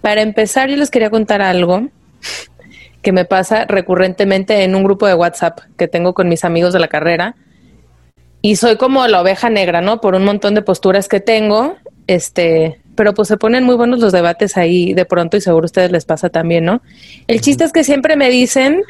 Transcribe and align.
para 0.00 0.22
empezar, 0.22 0.68
yo 0.68 0.76
les 0.76 0.90
quería 0.90 1.10
contar 1.10 1.42
algo 1.42 1.88
que 3.02 3.12
me 3.12 3.24
pasa 3.24 3.64
recurrentemente 3.66 4.64
en 4.64 4.74
un 4.74 4.84
grupo 4.84 5.06
de 5.06 5.14
WhatsApp 5.14 5.60
que 5.76 5.88
tengo 5.88 6.14
con 6.14 6.28
mis 6.28 6.44
amigos 6.44 6.72
de 6.72 6.80
la 6.80 6.88
carrera. 6.88 7.36
Y 8.42 8.56
soy 8.56 8.76
como 8.76 9.06
la 9.06 9.20
oveja 9.20 9.50
negra, 9.50 9.80
¿no? 9.80 10.00
Por 10.00 10.14
un 10.14 10.24
montón 10.24 10.54
de 10.54 10.62
posturas 10.62 11.08
que 11.08 11.20
tengo. 11.20 11.76
Este, 12.06 12.80
pero 12.94 13.14
pues 13.14 13.28
se 13.28 13.36
ponen 13.36 13.64
muy 13.64 13.76
buenos 13.76 14.00
los 14.00 14.12
debates 14.12 14.56
ahí 14.56 14.94
de 14.94 15.04
pronto 15.04 15.36
y 15.36 15.40
seguro 15.40 15.64
a 15.64 15.66
ustedes 15.66 15.92
les 15.92 16.04
pasa 16.04 16.30
también, 16.30 16.64
¿no? 16.64 16.82
El 17.26 17.40
chiste 17.40 17.64
es 17.64 17.72
que 17.72 17.84
siempre 17.84 18.16
me 18.16 18.28
dicen 18.30 18.82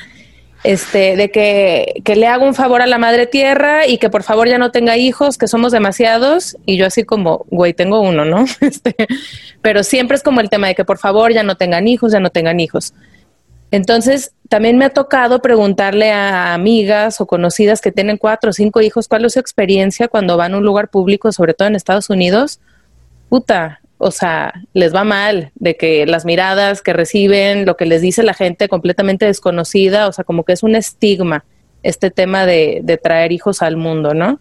este, 0.64 1.16
de 1.16 1.30
que, 1.30 2.02
que, 2.04 2.16
le 2.16 2.26
hago 2.26 2.44
un 2.44 2.54
favor 2.54 2.82
a 2.82 2.86
la 2.86 2.98
madre 2.98 3.26
tierra 3.26 3.86
y 3.86 3.98
que 3.98 4.10
por 4.10 4.22
favor 4.22 4.48
ya 4.48 4.58
no 4.58 4.70
tenga 4.70 4.96
hijos, 4.96 5.38
que 5.38 5.46
somos 5.46 5.72
demasiados, 5.72 6.56
y 6.66 6.76
yo 6.76 6.86
así 6.86 7.04
como, 7.04 7.46
güey, 7.50 7.74
tengo 7.74 8.00
uno, 8.00 8.24
¿no? 8.24 8.44
Este, 8.60 8.94
pero 9.62 9.82
siempre 9.84 10.16
es 10.16 10.22
como 10.22 10.40
el 10.40 10.50
tema 10.50 10.68
de 10.68 10.74
que 10.74 10.84
por 10.84 10.98
favor 10.98 11.32
ya 11.32 11.42
no 11.42 11.56
tengan 11.56 11.86
hijos, 11.88 12.12
ya 12.12 12.20
no 12.20 12.30
tengan 12.30 12.60
hijos. 12.60 12.92
Entonces, 13.70 14.32
también 14.48 14.78
me 14.78 14.86
ha 14.86 14.90
tocado 14.90 15.42
preguntarle 15.42 16.10
a 16.10 16.54
amigas 16.54 17.20
o 17.20 17.26
conocidas 17.26 17.80
que 17.80 17.92
tienen 17.92 18.16
cuatro 18.16 18.50
o 18.50 18.52
cinco 18.52 18.80
hijos 18.80 19.08
cuál 19.08 19.26
es 19.26 19.34
su 19.34 19.40
experiencia 19.40 20.08
cuando 20.08 20.36
van 20.36 20.54
a 20.54 20.58
un 20.58 20.64
lugar 20.64 20.88
público, 20.88 21.32
sobre 21.32 21.54
todo 21.54 21.68
en 21.68 21.76
Estados 21.76 22.08
Unidos. 22.08 22.60
Puta, 23.28 23.80
o 23.98 24.10
sea, 24.10 24.54
les 24.72 24.94
va 24.94 25.04
mal 25.04 25.50
de 25.56 25.76
que 25.76 26.06
las 26.06 26.24
miradas 26.24 26.82
que 26.82 26.92
reciben, 26.92 27.66
lo 27.66 27.76
que 27.76 27.86
les 27.86 28.00
dice 28.00 28.22
la 28.22 28.34
gente 28.34 28.68
completamente 28.68 29.26
desconocida, 29.26 30.08
o 30.08 30.12
sea, 30.12 30.24
como 30.24 30.44
que 30.44 30.52
es 30.52 30.62
un 30.62 30.76
estigma 30.76 31.44
este 31.82 32.10
tema 32.10 32.46
de, 32.46 32.80
de 32.82 32.96
traer 32.96 33.32
hijos 33.32 33.62
al 33.62 33.76
mundo, 33.76 34.14
¿no? 34.14 34.40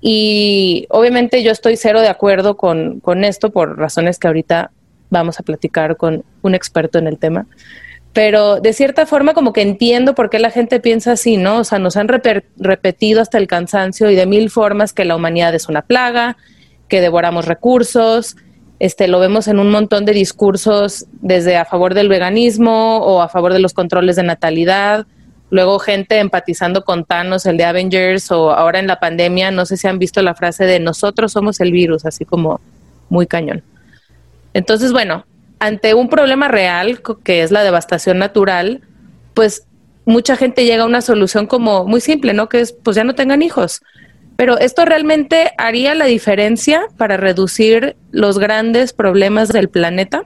Y 0.00 0.86
obviamente 0.88 1.42
yo 1.42 1.52
estoy 1.52 1.76
cero 1.76 2.00
de 2.00 2.08
acuerdo 2.08 2.56
con, 2.56 3.00
con 3.00 3.24
esto 3.24 3.50
por 3.50 3.78
razones 3.78 4.18
que 4.18 4.28
ahorita 4.28 4.70
vamos 5.10 5.38
a 5.40 5.42
platicar 5.42 5.96
con 5.96 6.24
un 6.42 6.54
experto 6.54 6.98
en 6.98 7.06
el 7.06 7.18
tema 7.18 7.46
pero 8.12 8.60
de 8.60 8.72
cierta 8.72 9.06
forma 9.06 9.34
como 9.34 9.52
que 9.52 9.62
entiendo 9.62 10.14
por 10.14 10.30
qué 10.30 10.38
la 10.38 10.50
gente 10.50 10.80
piensa 10.80 11.12
así, 11.12 11.36
¿no? 11.36 11.58
O 11.58 11.64
sea, 11.64 11.78
nos 11.78 11.96
han 11.96 12.08
repetido 12.08 13.20
hasta 13.20 13.38
el 13.38 13.46
cansancio 13.46 14.10
y 14.10 14.16
de 14.16 14.26
mil 14.26 14.50
formas 14.50 14.92
que 14.92 15.04
la 15.04 15.14
humanidad 15.14 15.54
es 15.54 15.68
una 15.68 15.82
plaga, 15.82 16.36
que 16.88 17.00
devoramos 17.00 17.46
recursos, 17.46 18.36
este, 18.80 19.08
lo 19.08 19.20
vemos 19.20 19.46
en 19.46 19.58
un 19.58 19.70
montón 19.70 20.06
de 20.06 20.12
discursos 20.12 21.04
desde 21.20 21.58
a 21.58 21.66
favor 21.66 21.92
del 21.92 22.08
veganismo 22.08 22.96
o 22.98 23.20
a 23.20 23.28
favor 23.28 23.52
de 23.52 23.60
los 23.60 23.74
controles 23.74 24.16
de 24.16 24.22
natalidad. 24.22 25.06
Luego 25.50 25.78
gente 25.78 26.18
empatizando 26.18 26.82
con 26.82 27.04
Thanos, 27.04 27.44
el 27.44 27.58
de 27.58 27.64
Avengers, 27.64 28.30
o 28.30 28.50
ahora 28.50 28.78
en 28.78 28.86
la 28.86 28.98
pandemia, 28.98 29.50
no 29.50 29.66
sé 29.66 29.76
si 29.76 29.86
han 29.86 29.98
visto 29.98 30.22
la 30.22 30.34
frase 30.34 30.64
de 30.64 30.80
nosotros 30.80 31.32
somos 31.32 31.60
el 31.60 31.72
virus, 31.72 32.06
así 32.06 32.24
como 32.24 32.60
muy 33.10 33.26
cañón. 33.26 33.62
Entonces, 34.54 34.92
bueno, 34.92 35.26
ante 35.58 35.92
un 35.92 36.08
problema 36.08 36.48
real, 36.48 37.02
que 37.22 37.42
es 37.42 37.50
la 37.50 37.62
devastación 37.62 38.16
natural, 38.16 38.80
pues 39.34 39.66
mucha 40.06 40.36
gente 40.36 40.64
llega 40.64 40.84
a 40.84 40.86
una 40.86 41.02
solución 41.02 41.46
como 41.46 41.84
muy 41.84 42.00
simple, 42.00 42.32
¿no? 42.32 42.48
Que 42.48 42.60
es, 42.60 42.72
pues 42.72 42.96
ya 42.96 43.04
no 43.04 43.14
tengan 43.14 43.42
hijos. 43.42 43.82
Pero 44.40 44.58
esto 44.58 44.86
realmente 44.86 45.52
haría 45.58 45.94
la 45.94 46.06
diferencia 46.06 46.86
para 46.96 47.18
reducir 47.18 47.98
los 48.10 48.38
grandes 48.38 48.94
problemas 48.94 49.50
del 49.50 49.68
planeta. 49.68 50.22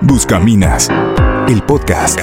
Buscaminas, 0.00 0.92
el 1.48 1.60
podcast. 1.64 2.20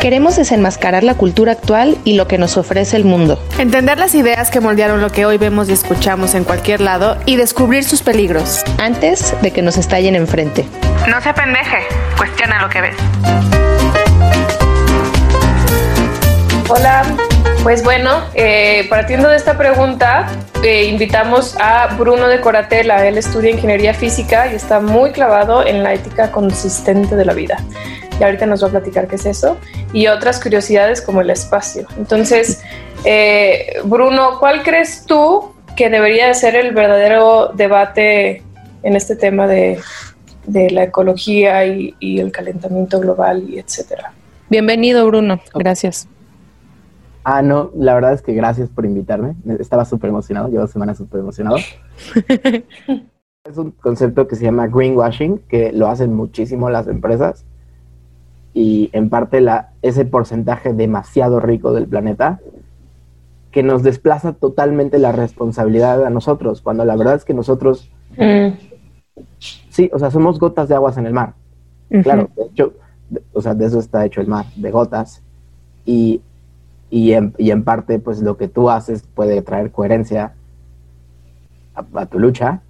Queremos 0.00 0.36
desenmascarar 0.36 1.04
la 1.04 1.12
cultura 1.12 1.52
actual 1.52 1.98
y 2.06 2.14
lo 2.14 2.26
que 2.26 2.38
nos 2.38 2.56
ofrece 2.56 2.96
el 2.96 3.04
mundo. 3.04 3.38
Entender 3.58 3.98
las 3.98 4.14
ideas 4.14 4.50
que 4.50 4.60
moldearon 4.60 5.02
lo 5.02 5.10
que 5.10 5.26
hoy 5.26 5.36
vemos 5.36 5.68
y 5.68 5.74
escuchamos 5.74 6.34
en 6.34 6.44
cualquier 6.44 6.80
lado 6.80 7.18
y 7.26 7.36
descubrir 7.36 7.84
sus 7.84 8.00
peligros. 8.00 8.64
Antes 8.78 9.34
de 9.42 9.50
que 9.50 9.60
nos 9.60 9.76
estallen 9.76 10.14
enfrente. 10.14 10.64
No 11.06 11.20
se 11.20 11.34
pendeje, 11.34 11.80
cuestiona 12.16 12.62
lo 12.62 12.70
que 12.70 12.80
ves. 12.80 12.96
Hola, 16.72 17.02
pues 17.64 17.82
bueno, 17.82 18.22
eh, 18.32 18.86
partiendo 18.88 19.28
de 19.28 19.34
esta 19.34 19.58
pregunta, 19.58 20.28
eh, 20.62 20.84
invitamos 20.84 21.56
a 21.58 21.96
Bruno 21.96 22.28
de 22.28 22.40
Coratela. 22.40 23.08
Él 23.08 23.18
estudia 23.18 23.50
ingeniería 23.50 23.92
física 23.92 24.46
y 24.52 24.54
está 24.54 24.78
muy 24.78 25.10
clavado 25.10 25.66
en 25.66 25.82
la 25.82 25.94
ética 25.94 26.30
consistente 26.30 27.16
de 27.16 27.24
la 27.24 27.34
vida. 27.34 27.58
Y 28.20 28.22
ahorita 28.22 28.46
nos 28.46 28.62
va 28.62 28.68
a 28.68 28.70
platicar 28.70 29.08
qué 29.08 29.16
es 29.16 29.26
eso. 29.26 29.56
Y 29.92 30.06
otras 30.06 30.40
curiosidades 30.40 31.02
como 31.02 31.22
el 31.22 31.30
espacio. 31.30 31.88
Entonces, 31.98 32.62
eh, 33.04 33.80
Bruno, 33.82 34.38
¿cuál 34.38 34.62
crees 34.62 35.04
tú 35.06 35.52
que 35.74 35.90
debería 35.90 36.32
ser 36.34 36.54
el 36.54 36.72
verdadero 36.72 37.48
debate 37.48 38.44
en 38.84 38.94
este 38.94 39.16
tema 39.16 39.48
de, 39.48 39.80
la 40.46 40.84
ecología 40.84 41.66
y, 41.66 41.96
y, 41.98 42.20
el 42.20 42.30
calentamiento 42.30 43.00
global 43.00 43.44
y 43.48 43.58
etcétera? 43.58 44.12
Bienvenido, 44.48 45.04
Bruno. 45.04 45.40
Gracias. 45.52 46.06
Ah, 47.24 47.42
no, 47.42 47.70
la 47.74 47.94
verdad 47.94 48.12
es 48.12 48.22
que 48.22 48.32
gracias 48.32 48.68
por 48.70 48.86
invitarme. 48.86 49.34
Estaba 49.58 49.84
súper 49.84 50.10
emocionado, 50.10 50.48
llevo 50.48 50.66
semanas 50.66 50.98
súper 50.98 51.20
emocionado. 51.20 51.56
es 53.44 53.58
un 53.58 53.72
concepto 53.72 54.26
que 54.26 54.36
se 54.36 54.44
llama 54.44 54.68
greenwashing, 54.68 55.38
que 55.48 55.72
lo 55.72 55.88
hacen 55.88 56.14
muchísimo 56.14 56.70
las 56.70 56.86
empresas. 56.86 57.44
Y 58.54 58.90
en 58.92 59.10
parte 59.10 59.40
la, 59.40 59.70
ese 59.82 60.04
porcentaje 60.04 60.72
demasiado 60.72 61.40
rico 61.40 61.72
del 61.72 61.86
planeta 61.86 62.40
que 63.50 63.62
nos 63.62 63.82
desplaza 63.82 64.32
totalmente 64.32 64.98
la 64.98 65.12
responsabilidad 65.12 66.04
a 66.04 66.10
nosotros, 66.10 66.60
cuando 66.60 66.84
la 66.84 66.96
verdad 66.96 67.16
es 67.16 67.24
que 67.24 67.34
nosotros, 67.34 67.90
mm. 68.16 68.48
sí, 69.68 69.90
o 69.92 69.98
sea, 69.98 70.10
somos 70.10 70.38
gotas 70.38 70.68
de 70.68 70.76
aguas 70.76 70.96
en 70.96 71.06
el 71.06 71.12
mar. 71.12 71.34
Claro, 72.02 72.30
de 72.36 72.44
hecho, 72.44 72.74
o 73.32 73.42
sea, 73.42 73.54
de 73.54 73.66
eso 73.66 73.80
está 73.80 74.06
hecho 74.06 74.20
el 74.20 74.28
mar, 74.28 74.46
de 74.54 74.70
gotas. 74.70 75.22
Y 75.84 76.20
y 76.90 77.12
en, 77.12 77.34
y 77.38 77.52
en 77.52 77.64
parte 77.64 77.98
pues 78.00 78.20
lo 78.20 78.36
que 78.36 78.48
tú 78.48 78.68
haces 78.68 79.04
puede 79.14 79.40
traer 79.42 79.70
coherencia 79.70 80.34
a, 81.74 82.06
tu 82.06 82.18
lucha, 82.18 82.60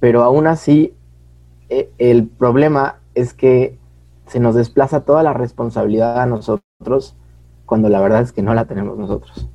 pero 0.00 0.22
aún 0.22 0.46
así 0.46 0.92
e, 1.70 1.88
el 1.98 2.26
problema 2.26 2.96
es 3.14 3.32
que 3.32 3.78
se 4.26 4.40
nos 4.40 4.54
desplaza 4.54 5.04
toda 5.04 5.22
la 5.22 5.32
responsabilidad 5.32 6.20
a 6.20 6.26
nosotros 6.26 7.14
cuando 7.64 7.88
la 7.88 8.00
verdad 8.00 8.22
es 8.22 8.32
que 8.32 8.42
no 8.42 8.54
la 8.54 8.66
tenemos 8.66 8.98
nosotros. 8.98 9.46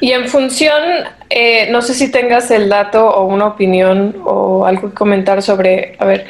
Y 0.00 0.12
en 0.12 0.28
función, 0.28 0.80
eh, 1.30 1.70
no 1.70 1.82
sé 1.82 1.94
si 1.94 2.10
tengas 2.10 2.50
el 2.50 2.68
dato 2.68 3.08
o 3.08 3.26
una 3.26 3.46
opinión 3.46 4.16
o 4.24 4.64
algo 4.64 4.88
que 4.90 4.94
comentar 4.94 5.42
sobre, 5.42 5.96
a 5.98 6.04
ver, 6.04 6.26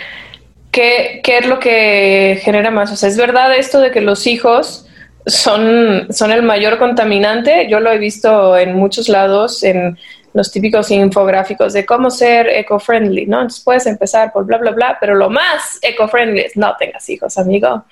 ¿qué, 0.71 1.21
¿qué 1.23 1.39
es 1.39 1.47
lo 1.47 1.59
que 1.59 2.41
genera 2.43 2.71
más? 2.71 2.91
O 2.93 2.97
sea, 2.97 3.09
¿es 3.09 3.17
verdad 3.17 3.55
esto 3.55 3.81
de 3.81 3.91
que 3.91 4.01
los 4.01 4.27
hijos 4.27 4.86
son, 5.27 6.07
son 6.11 6.31
el 6.31 6.43
mayor 6.43 6.79
contaminante. 6.79 7.69
Yo 7.69 7.81
lo 7.81 7.91
he 7.91 7.99
visto 7.99 8.57
en 8.57 8.75
muchos 8.75 9.09
lados, 9.09 9.63
en 9.65 9.99
los 10.33 10.53
típicos 10.53 10.91
infográficos 10.91 11.73
de 11.73 11.87
cómo 11.87 12.11
ser 12.11 12.47
eco-friendly, 12.49 13.27
¿no? 13.27 13.39
Entonces 13.39 13.65
puedes 13.65 13.87
empezar 13.87 14.33
por 14.35 14.45
bla, 14.45 14.59
bla, 14.59 14.71
bla, 14.73 14.99
pero 15.01 15.15
lo 15.15 15.31
más 15.31 15.79
eco-friendly 15.81 16.41
es 16.41 16.57
no 16.59 16.77
tengas 16.77 17.09
hijos, 17.09 17.39
amigo. 17.39 17.87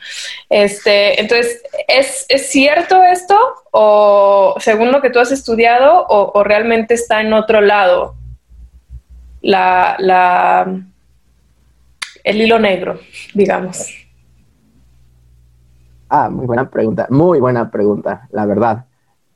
Este, 0.51 1.19
entonces, 1.19 1.63
¿es, 1.89 2.27
¿es 2.29 2.51
cierto 2.51 3.03
esto? 3.03 3.39
¿O 3.71 4.57
según 4.61 4.93
lo 4.93 5.01
que 5.01 5.09
tú 5.09 5.21
has 5.21 5.33
estudiado, 5.33 6.07
o, 6.07 6.39
o 6.39 6.45
realmente 6.45 6.93
está 6.93 7.23
en 7.23 7.33
otro 7.33 7.63
lado 7.63 8.15
la, 9.41 9.97
la, 9.99 10.67
el 12.25 12.41
hilo 12.43 12.59
negro, 12.59 13.01
digamos? 13.33 14.04
Ah, 16.17 16.31
muy 16.31 16.47
buena 16.47 16.71
pregunta, 16.71 17.09
muy 17.11 17.41
buena 17.41 17.73
pregunta, 17.73 18.29
la 18.31 18.47
verdad. 18.47 18.85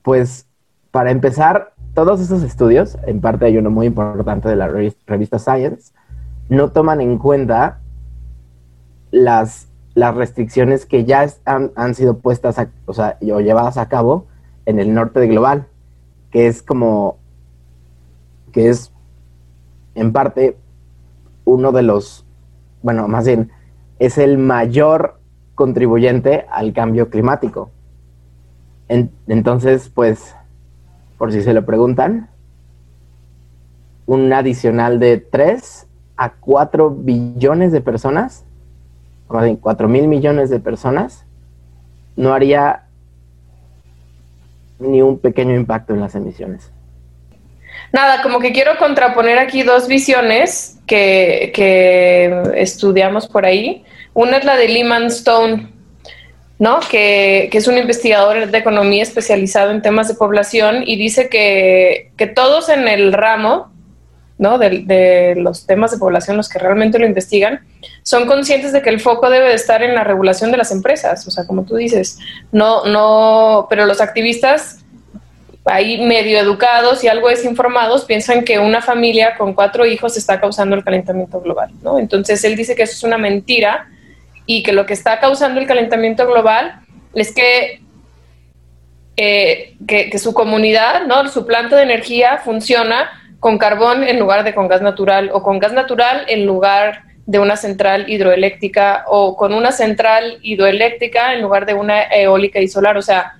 Pues 0.02 0.46
para 0.92 1.10
empezar, 1.10 1.72
todos 1.92 2.20
esos 2.20 2.44
estudios, 2.44 2.96
en 3.04 3.20
parte 3.20 3.46
hay 3.46 3.58
uno 3.58 3.68
muy 3.68 3.86
importante 3.88 4.48
de 4.48 4.54
la 4.54 4.68
revista 4.68 5.40
Science, 5.40 5.92
no 6.48 6.70
toman 6.70 7.00
en 7.00 7.18
cuenta 7.18 7.80
las, 9.10 9.66
las 9.94 10.14
restricciones 10.14 10.86
que 10.86 11.04
ya 11.04 11.26
han, 11.46 11.72
han 11.74 11.96
sido 11.96 12.18
puestas 12.18 12.64
o, 12.86 12.92
sea, 12.92 13.18
llevadas 13.18 13.76
a 13.76 13.88
cabo 13.88 14.28
en 14.64 14.78
el 14.78 14.94
norte 14.94 15.18
de 15.18 15.26
global, 15.26 15.66
que 16.30 16.46
es 16.46 16.62
como, 16.62 17.18
que 18.52 18.68
es 18.68 18.92
en 19.96 20.12
parte 20.12 20.56
uno 21.44 21.72
de 21.72 21.82
los, 21.82 22.24
bueno, 22.84 23.08
más 23.08 23.26
bien, 23.26 23.50
es 23.98 24.16
el 24.16 24.38
mayor 24.38 25.17
contribuyente 25.58 26.46
al 26.52 26.72
cambio 26.72 27.10
climático. 27.10 27.72
entonces, 28.88 29.90
pues, 29.92 30.36
por 31.18 31.32
si 31.32 31.42
se 31.42 31.52
lo 31.52 31.66
preguntan, 31.66 32.28
un 34.06 34.32
adicional 34.32 35.00
de 35.00 35.18
3 35.18 35.88
a 36.16 36.30
4 36.34 36.90
billones 36.90 37.72
de 37.72 37.80
personas, 37.80 38.44
o 39.26 39.36
bien 39.40 39.56
4 39.56 39.88
mil 39.88 40.06
millones 40.06 40.48
de 40.48 40.60
personas, 40.60 41.24
no 42.14 42.32
haría 42.32 42.84
ni 44.78 45.02
un 45.02 45.18
pequeño 45.18 45.56
impacto 45.56 45.92
en 45.92 46.00
las 46.00 46.14
emisiones. 46.14 46.70
nada, 47.92 48.22
como 48.22 48.38
que 48.38 48.52
quiero 48.52 48.78
contraponer 48.78 49.40
aquí 49.40 49.64
dos 49.64 49.88
visiones 49.88 50.78
que 50.86 51.50
estudiamos 52.54 53.26
por 53.26 53.44
ahí. 53.44 53.84
Una 54.18 54.38
es 54.38 54.44
la 54.44 54.56
de 54.56 54.66
Lehman 54.66 55.04
Stone, 55.04 55.68
¿no? 56.58 56.80
Que, 56.80 57.48
que, 57.52 57.58
es 57.58 57.68
un 57.68 57.78
investigador 57.78 58.50
de 58.50 58.58
economía 58.58 59.04
especializado 59.04 59.70
en 59.70 59.80
temas 59.80 60.08
de 60.08 60.14
población 60.14 60.82
y 60.84 60.96
dice 60.96 61.28
que, 61.28 62.10
que 62.16 62.26
todos 62.26 62.68
en 62.68 62.88
el 62.88 63.12
ramo, 63.12 63.72
¿no? 64.36 64.58
De, 64.58 64.82
de, 64.84 65.36
los 65.36 65.68
temas 65.68 65.92
de 65.92 65.98
población, 65.98 66.36
los 66.36 66.48
que 66.48 66.58
realmente 66.58 66.98
lo 66.98 67.06
investigan, 67.06 67.60
son 68.02 68.26
conscientes 68.26 68.72
de 68.72 68.82
que 68.82 68.90
el 68.90 68.98
foco 68.98 69.30
debe 69.30 69.50
de 69.50 69.54
estar 69.54 69.84
en 69.84 69.94
la 69.94 70.02
regulación 70.02 70.50
de 70.50 70.56
las 70.56 70.72
empresas. 70.72 71.24
O 71.28 71.30
sea, 71.30 71.46
como 71.46 71.62
tú 71.62 71.76
dices, 71.76 72.18
no, 72.50 72.86
no, 72.86 73.68
pero 73.70 73.86
los 73.86 74.00
activistas 74.00 74.84
ahí 75.64 76.04
medio 76.04 76.40
educados 76.40 77.04
y 77.04 77.06
algo 77.06 77.28
desinformados 77.28 78.04
piensan 78.04 78.42
que 78.42 78.58
una 78.58 78.82
familia 78.82 79.36
con 79.36 79.54
cuatro 79.54 79.86
hijos 79.86 80.16
está 80.16 80.40
causando 80.40 80.74
el 80.74 80.82
calentamiento 80.82 81.40
global, 81.40 81.70
¿no? 81.84 82.00
Entonces 82.00 82.42
él 82.42 82.56
dice 82.56 82.74
que 82.74 82.82
eso 82.82 82.94
es 82.94 83.04
una 83.04 83.16
mentira 83.16 83.86
y 84.50 84.62
que 84.62 84.72
lo 84.72 84.86
que 84.86 84.94
está 84.94 85.20
causando 85.20 85.60
el 85.60 85.66
calentamiento 85.66 86.26
global 86.26 86.80
es 87.12 87.34
que, 87.34 87.82
eh, 89.18 89.76
que, 89.86 90.08
que, 90.08 90.18
su 90.18 90.32
comunidad, 90.32 91.06
¿no? 91.06 91.28
su 91.28 91.46
planta 91.46 91.76
de 91.76 91.82
energía 91.82 92.38
funciona 92.38 93.10
con 93.40 93.58
carbón 93.58 94.02
en 94.04 94.18
lugar 94.18 94.44
de 94.44 94.54
con 94.54 94.66
gas 94.66 94.80
natural 94.80 95.28
o 95.34 95.42
con 95.42 95.58
gas 95.58 95.74
natural 95.74 96.24
en 96.28 96.46
lugar 96.46 97.02
de 97.26 97.38
una 97.38 97.56
central 97.56 98.08
hidroeléctrica 98.08 99.04
o 99.06 99.36
con 99.36 99.52
una 99.52 99.70
central 99.70 100.38
hidroeléctrica 100.40 101.34
en 101.34 101.42
lugar 101.42 101.66
de 101.66 101.74
una 101.74 102.04
eólica 102.04 102.58
y 102.58 102.68
solar. 102.68 102.96
O 102.96 103.02
sea, 103.02 103.34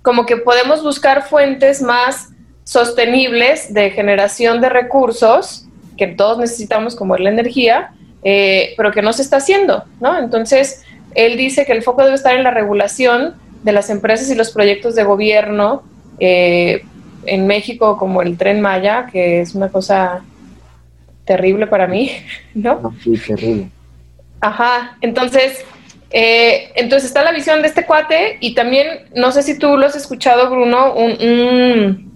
como 0.00 0.26
que 0.26 0.36
podemos 0.36 0.80
buscar 0.80 1.24
fuentes 1.24 1.82
más 1.82 2.28
sostenibles 2.62 3.74
de 3.74 3.90
generación 3.90 4.60
de 4.60 4.68
recursos 4.68 5.66
que 5.98 6.06
todos 6.06 6.38
necesitamos 6.38 6.94
como 6.94 7.16
la 7.16 7.30
energía 7.30 7.92
eh, 8.22 8.74
pero 8.76 8.92
que 8.92 9.02
no 9.02 9.12
se 9.12 9.22
está 9.22 9.38
haciendo, 9.38 9.84
¿no? 10.00 10.18
Entonces, 10.18 10.84
él 11.14 11.36
dice 11.36 11.66
que 11.66 11.72
el 11.72 11.82
foco 11.82 12.02
debe 12.02 12.14
estar 12.14 12.34
en 12.34 12.44
la 12.44 12.50
regulación 12.50 13.34
de 13.62 13.72
las 13.72 13.90
empresas 13.90 14.30
y 14.30 14.34
los 14.34 14.50
proyectos 14.50 14.94
de 14.94 15.04
gobierno 15.04 15.82
eh, 16.18 16.84
en 17.26 17.46
México, 17.46 17.96
como 17.96 18.22
el 18.22 18.36
tren 18.36 18.60
Maya, 18.60 19.06
que 19.10 19.40
es 19.40 19.54
una 19.54 19.68
cosa 19.68 20.22
terrible 21.24 21.66
para 21.66 21.86
mí, 21.86 22.12
¿no? 22.54 22.94
sí, 23.02 23.14
terrible. 23.18 23.68
Ajá, 24.40 24.96
entonces, 25.00 25.64
eh, 26.10 26.72
entonces 26.74 27.08
está 27.08 27.22
la 27.22 27.32
visión 27.32 27.62
de 27.62 27.68
este 27.68 27.86
cuate 27.86 28.38
y 28.40 28.54
también, 28.54 28.86
no 29.14 29.30
sé 29.30 29.42
si 29.42 29.56
tú 29.58 29.76
lo 29.76 29.86
has 29.86 29.94
escuchado, 29.94 30.50
Bruno, 30.50 30.94
un, 30.94 31.12
un 31.22 32.12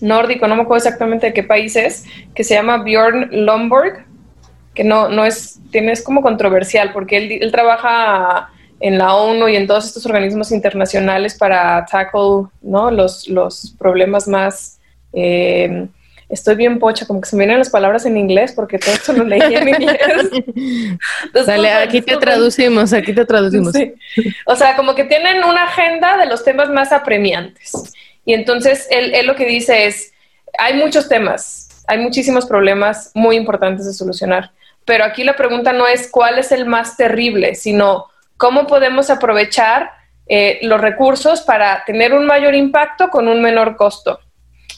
nórdico, 0.00 0.48
no 0.48 0.56
me 0.56 0.62
acuerdo 0.62 0.84
exactamente 0.84 1.26
de 1.26 1.32
qué 1.34 1.42
país 1.42 1.76
es, 1.76 2.04
que 2.34 2.44
se 2.44 2.54
llama 2.54 2.78
Bjorn 2.78 3.28
Lomborg 3.44 4.06
que 4.74 4.84
no, 4.84 5.08
no 5.08 5.24
es, 5.24 5.60
tiene, 5.70 5.92
es 5.92 6.02
como 6.02 6.22
controversial, 6.22 6.92
porque 6.92 7.16
él, 7.16 7.38
él 7.40 7.52
trabaja 7.52 8.50
en 8.80 8.98
la 8.98 9.14
ONU 9.14 9.48
y 9.48 9.56
en 9.56 9.66
todos 9.66 9.86
estos 9.86 10.04
organismos 10.04 10.52
internacionales 10.52 11.36
para 11.36 11.86
tackle 11.86 12.48
¿no? 12.62 12.90
los, 12.90 13.28
los 13.28 13.74
problemas 13.78 14.28
más... 14.28 14.78
Eh, 15.12 15.86
estoy 16.28 16.56
bien 16.56 16.78
pocha, 16.78 17.06
como 17.06 17.20
que 17.20 17.28
se 17.28 17.36
me 17.36 17.44
vienen 17.44 17.58
las 17.58 17.70
palabras 17.70 18.04
en 18.06 18.16
inglés 18.16 18.52
porque 18.52 18.78
todo 18.78 18.94
esto 18.94 19.12
lo 19.12 19.24
leí 19.24 19.40
en 19.40 19.68
inglés. 19.68 20.98
Dale, 21.46 21.70
aquí 21.72 22.02
te 22.02 22.16
traducimos, 22.16 22.92
aquí 22.92 23.12
te 23.12 23.24
traducimos. 23.24 23.72
Sí. 23.72 23.94
O 24.46 24.56
sea, 24.56 24.76
como 24.76 24.94
que 24.94 25.04
tienen 25.04 25.44
una 25.44 25.64
agenda 25.64 26.16
de 26.16 26.26
los 26.26 26.44
temas 26.44 26.68
más 26.70 26.92
apremiantes. 26.92 27.72
Y 28.24 28.34
entonces 28.34 28.88
él, 28.90 29.14
él 29.14 29.26
lo 29.26 29.36
que 29.36 29.46
dice 29.46 29.86
es, 29.86 30.12
hay 30.58 30.74
muchos 30.74 31.08
temas, 31.08 31.68
hay 31.86 31.98
muchísimos 31.98 32.46
problemas 32.46 33.10
muy 33.14 33.36
importantes 33.36 33.86
de 33.86 33.92
solucionar 33.92 34.50
pero 34.84 35.04
aquí 35.04 35.24
la 35.24 35.36
pregunta 35.36 35.72
no 35.72 35.86
es 35.86 36.10
cuál 36.10 36.38
es 36.38 36.52
el 36.52 36.66
más 36.66 36.96
terrible, 36.96 37.54
sino 37.54 38.06
cómo 38.36 38.66
podemos 38.66 39.10
aprovechar 39.10 39.90
eh, 40.26 40.58
los 40.62 40.80
recursos 40.80 41.42
para 41.42 41.84
tener 41.84 42.14
un 42.14 42.26
mayor 42.26 42.54
impacto 42.54 43.08
con 43.08 43.28
un 43.28 43.42
menor 43.42 43.76
costo. 43.76 44.20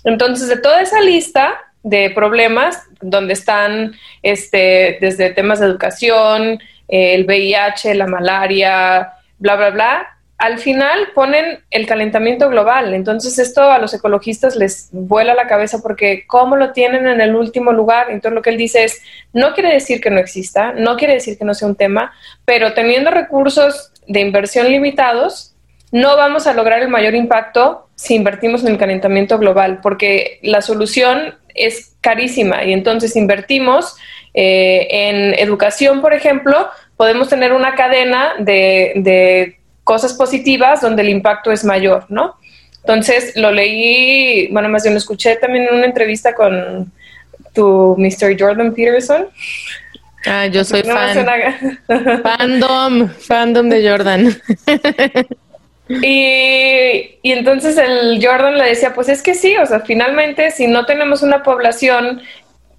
Entonces, 0.05 0.49
de 0.49 0.59
toda 0.59 0.81
esa 0.81 1.01
lista 1.01 1.61
de 1.83 2.11
problemas, 2.11 2.83
donde 3.01 3.33
están 3.33 3.95
este, 4.23 4.99
desde 5.01 5.31
temas 5.31 5.61
de 5.61 5.67
educación, 5.67 6.61
eh, 6.89 7.15
el 7.15 7.25
VIH, 7.27 7.95
la 7.95 8.07
malaria, 8.07 9.13
bla, 9.39 9.57
bla, 9.57 9.71
bla, 9.71 10.16
al 10.39 10.59
final 10.59 11.09
ponen 11.15 11.61
el 11.71 11.87
calentamiento 11.87 12.49
global. 12.51 12.93
Entonces 12.93 13.39
esto 13.39 13.71
a 13.71 13.79
los 13.79 13.95
ecologistas 13.95 14.57
les 14.57 14.89
vuela 14.93 15.35
la 15.35 15.47
cabeza 15.47 15.81
porque 15.83 16.25
¿cómo 16.27 16.57
lo 16.57 16.73
tienen 16.73 17.07
en 17.07 17.21
el 17.21 17.35
último 17.35 17.73
lugar? 17.73 18.11
Entonces 18.11 18.35
lo 18.35 18.43
que 18.43 18.51
él 18.51 18.59
dice 18.59 18.85
es, 18.85 19.01
no 19.33 19.55
quiere 19.55 19.73
decir 19.73 20.01
que 20.01 20.11
no 20.11 20.21
exista, 20.21 20.73
no 20.73 20.97
quiere 20.97 21.15
decir 21.15 21.39
que 21.39 21.45
no 21.45 21.55
sea 21.55 21.69
un 21.69 21.77
tema, 21.77 22.13
pero 22.45 22.75
teniendo 22.75 23.11
recursos 23.11 23.93
de 24.07 24.21
inversión 24.21 24.69
limitados, 24.69 25.55
no 25.91 26.17
vamos 26.17 26.47
a 26.47 26.53
lograr 26.53 26.83
el 26.83 26.89
mayor 26.89 27.15
impacto 27.15 27.89
si 27.95 28.15
invertimos 28.15 28.63
en 28.63 28.69
el 28.69 28.79
calentamiento 28.79 29.39
global, 29.39 29.81
porque 29.83 30.39
la 30.43 30.61
solución 30.61 31.37
es 31.55 31.95
carísima 32.03 32.65
y 32.65 32.75
entonces 32.75 33.17
invertimos 33.17 33.97
eh, 34.35 34.87
en 34.91 35.35
educación, 35.39 36.03
por 36.03 36.13
ejemplo, 36.13 36.69
podemos 36.99 37.29
tener 37.29 37.55
una 37.55 37.75
cadena 37.75 38.35
de, 38.39 38.93
de 38.97 39.56
cosas 39.87 40.15
positivas 40.15 40.81
donde 40.81 41.03
el 41.03 41.09
impacto 41.11 41.53
es 41.53 41.65
mayor, 41.65 42.07
¿no? 42.09 42.35
Entonces 42.81 43.37
lo 43.37 43.53
leí, 43.53 44.49
bueno, 44.49 44.69
más 44.69 44.83
bien 44.83 44.95
lo 44.95 44.99
escuché 44.99 45.37
también 45.37 45.69
en 45.69 45.77
una 45.77 45.87
entrevista 45.87 46.35
con 46.35 46.93
tu 47.55 47.95
Mr. 47.97 48.37
Jordan 48.37 48.75
Peterson. 48.75 49.29
Ah, 50.27 50.47
yo 50.47 50.65
soy 50.65 50.83
fan. 50.83 51.25
fandom, 52.25 53.09
fandom 53.09 53.69
de 53.69 53.89
Jordan. 53.89 54.37
Y, 55.89 57.19
y, 57.23 57.33
entonces 57.33 57.79
el 57.79 58.19
Jordan 58.21 58.59
le 58.59 58.65
decía, 58.65 58.93
pues 58.93 59.09
es 59.09 59.23
que 59.23 59.35
sí, 59.35 59.57
o 59.57 59.67
sea, 59.67 59.81
finalmente 59.81 60.51
si 60.51 60.67
no 60.67 60.85
tenemos 60.85 61.23
una 61.23 61.45
población 61.45 62.23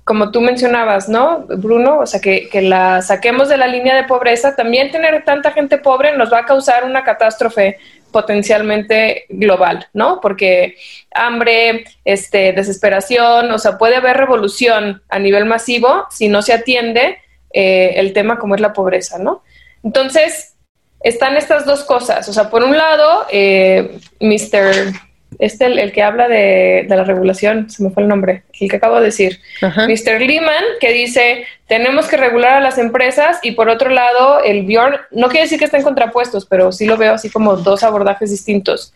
como 0.07 0.31
tú 0.31 0.39
mencionabas, 0.39 1.09
¿no, 1.09 1.45
Bruno? 1.49 1.99
O 1.99 2.05
sea, 2.05 2.21
que, 2.21 2.47
que, 2.47 2.61
la 2.61 3.01
saquemos 3.01 3.49
de 3.49 3.57
la 3.57 3.67
línea 3.67 3.93
de 3.93 4.05
pobreza, 4.05 4.55
también 4.55 4.89
tener 4.89 5.25
tanta 5.25 5.51
gente 5.51 5.77
pobre 5.77 6.15
nos 6.15 6.31
va 6.31 6.39
a 6.39 6.45
causar 6.45 6.85
una 6.85 7.03
catástrofe 7.03 7.77
potencialmente 8.13 9.25
global, 9.27 9.89
¿no? 9.91 10.21
Porque 10.21 10.77
hambre, 11.13 11.83
este, 12.05 12.53
desesperación, 12.53 13.51
o 13.51 13.57
sea, 13.57 13.77
puede 13.77 13.97
haber 13.97 14.15
revolución 14.15 15.03
a 15.09 15.19
nivel 15.19 15.43
masivo 15.43 16.05
si 16.09 16.29
no 16.29 16.41
se 16.41 16.53
atiende 16.53 17.17
eh, 17.51 17.95
el 17.97 18.13
tema 18.13 18.39
como 18.39 18.55
es 18.55 18.61
la 18.61 18.71
pobreza, 18.71 19.19
¿no? 19.19 19.43
Entonces, 19.83 20.55
están 21.01 21.35
estas 21.35 21.65
dos 21.65 21.83
cosas, 21.83 22.29
o 22.29 22.33
sea, 22.33 22.49
por 22.49 22.63
un 22.63 22.77
lado, 22.77 23.25
eh, 23.29 23.99
Mr 24.21 24.93
este 25.39 25.65
el, 25.65 25.79
el 25.79 25.91
que 25.91 26.03
habla 26.03 26.27
de, 26.27 26.85
de, 26.87 26.95
la 26.95 27.03
regulación, 27.03 27.69
se 27.69 27.83
me 27.83 27.89
fue 27.91 28.03
el 28.03 28.09
nombre, 28.09 28.43
el 28.59 28.69
que 28.69 28.75
acabo 28.77 28.99
de 28.99 29.05
decir, 29.05 29.39
Ajá. 29.61 29.87
Mr. 29.87 30.19
Lehman, 30.21 30.63
que 30.79 30.91
dice, 30.93 31.45
tenemos 31.67 32.07
que 32.07 32.17
regular 32.17 32.53
a 32.53 32.59
las 32.59 32.77
empresas 32.77 33.39
y 33.43 33.51
por 33.51 33.69
otro 33.69 33.89
lado, 33.89 34.43
el 34.43 34.63
Bjorn, 34.63 34.97
no 35.11 35.27
quiere 35.27 35.43
decir 35.43 35.59
que 35.59 35.65
estén 35.65 35.83
contrapuestos, 35.83 36.45
pero 36.45 36.71
sí 36.71 36.85
lo 36.85 36.97
veo 36.97 37.13
así 37.13 37.29
como 37.29 37.55
dos 37.57 37.83
abordajes 37.83 38.31
distintos. 38.31 38.93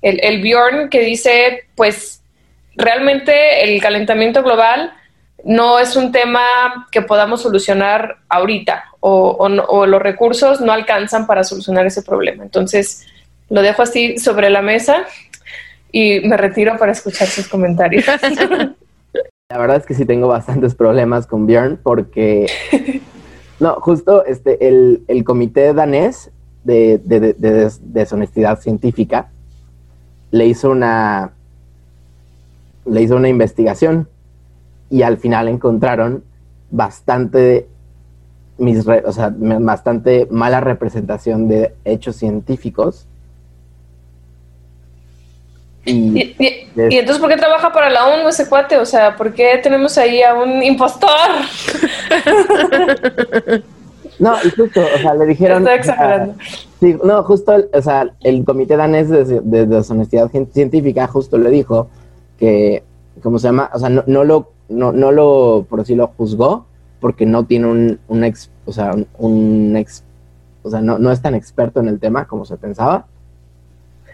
El, 0.00 0.18
el 0.22 0.40
Bjorn 0.40 0.88
que 0.88 1.00
dice, 1.00 1.64
pues 1.74 2.22
realmente 2.76 3.64
el 3.64 3.80
calentamiento 3.80 4.42
global 4.42 4.92
no 5.44 5.78
es 5.78 5.96
un 5.96 6.12
tema 6.12 6.88
que 6.90 7.02
podamos 7.02 7.42
solucionar 7.42 8.18
ahorita 8.28 8.84
o, 9.00 9.30
o, 9.30 9.46
o 9.46 9.86
los 9.86 10.00
recursos 10.00 10.60
no 10.60 10.72
alcanzan 10.72 11.26
para 11.26 11.44
solucionar 11.44 11.84
ese 11.84 12.02
problema. 12.02 12.44
Entonces, 12.44 13.06
lo 13.50 13.60
dejo 13.60 13.82
así 13.82 14.18
sobre 14.18 14.48
la 14.48 14.62
mesa 14.62 15.04
y 15.92 16.20
me 16.20 16.36
retiro 16.36 16.76
para 16.78 16.92
escuchar 16.92 17.28
sus 17.28 17.46
comentarios. 17.46 18.04
La 19.50 19.58
verdad 19.58 19.76
es 19.76 19.86
que 19.86 19.94
sí 19.94 20.06
tengo 20.06 20.28
bastantes 20.28 20.74
problemas 20.74 21.26
con 21.26 21.46
Björn 21.46 21.78
porque, 21.82 22.46
no, 23.60 23.74
justo 23.74 24.24
este, 24.24 24.66
el, 24.66 25.04
el 25.08 25.24
comité 25.24 25.74
danés 25.74 26.30
de, 26.64 26.98
de, 27.04 27.20
de, 27.20 27.34
de, 27.34 27.70
deshonestidad 27.82 28.58
científica 28.60 29.30
le 30.30 30.46
hizo 30.46 30.70
una, 30.70 31.32
le 32.86 33.02
hizo 33.02 33.16
una 33.16 33.28
investigación 33.28 34.08
y 34.88 35.02
al 35.02 35.18
final 35.18 35.48
encontraron 35.48 36.24
bastante 36.70 37.68
mis 38.56 38.86
re, 38.86 39.02
o 39.04 39.12
sea, 39.12 39.34
bastante 39.36 40.26
mala 40.30 40.60
representación 40.60 41.48
de 41.48 41.74
hechos 41.84 42.16
científicos 42.16 43.06
y, 45.84 45.92
y, 45.92 46.36
y, 46.38 46.68
y, 46.76 46.98
entonces, 46.98 47.20
¿por 47.20 47.28
qué 47.28 47.36
trabaja 47.36 47.72
para 47.72 47.90
la 47.90 48.06
ONU 48.06 48.28
ese 48.28 48.48
cuate? 48.48 48.78
O 48.78 48.86
sea, 48.86 49.16
¿por 49.16 49.34
qué 49.34 49.58
tenemos 49.62 49.98
ahí 49.98 50.22
a 50.22 50.34
un 50.34 50.62
impostor? 50.62 51.08
no, 54.18 54.34
y 54.44 54.50
justo, 54.50 54.80
o 54.80 54.98
sea, 54.98 55.14
le 55.14 55.26
dijeron... 55.26 55.62
Estoy 55.62 55.78
exagerando. 55.78 56.34
sí, 56.80 56.96
no, 57.02 57.22
justo, 57.24 57.56
o 57.72 57.82
sea, 57.82 58.08
el 58.22 58.44
Comité 58.44 58.76
Danés 58.76 59.08
de, 59.08 59.24
de, 59.24 59.40
de 59.40 59.66
Deshonestidad 59.66 60.30
Científica 60.30 61.08
justo 61.08 61.36
le 61.36 61.50
dijo 61.50 61.88
que 62.38 62.84
¿cómo 63.22 63.38
se 63.38 63.48
llama? 63.48 63.70
O 63.74 63.78
sea, 63.78 63.88
no, 63.88 64.04
no 64.06 64.24
lo, 64.24 64.50
no, 64.68 64.92
no 64.92 65.12
lo, 65.12 65.66
por 65.68 65.80
decirlo, 65.80 66.12
juzgó 66.16 66.66
porque 67.00 67.26
no 67.26 67.44
tiene 67.44 67.66
un, 67.66 68.00
un 68.08 68.24
ex, 68.24 68.50
o 68.64 68.72
sea, 68.72 68.92
un, 68.92 69.06
un 69.18 69.76
ex, 69.76 70.04
o 70.62 70.70
sea, 70.70 70.80
no, 70.80 70.98
no 70.98 71.10
es 71.10 71.20
tan 71.20 71.34
experto 71.34 71.80
en 71.80 71.88
el 71.88 71.98
tema 71.98 72.26
como 72.26 72.44
se 72.44 72.56
pensaba. 72.56 73.06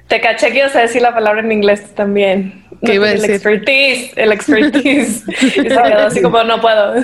Te 0.08 0.20
caché 0.22 0.50
que 0.50 0.58
ibas 0.58 0.74
a 0.74 0.80
decir 0.80 1.02
la 1.02 1.12
palabra 1.14 1.40
en 1.42 1.52
inglés 1.52 1.94
también. 1.94 2.64
¿Qué 2.82 2.94
iba 2.94 3.06
a 3.08 3.12
el 3.12 3.20
decir? 3.20 3.34
expertise, 3.34 4.12
el 4.16 4.32
expertise. 4.32 5.22
y 5.42 5.50
se 5.50 5.62
quedó 5.62 6.06
así 6.06 6.22
como, 6.22 6.42
no 6.44 6.60
puedo. 6.60 6.94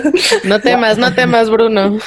No 0.44 0.58
temas, 0.60 0.96
no 0.96 1.12
temas, 1.14 1.50
Bruno. 1.50 1.98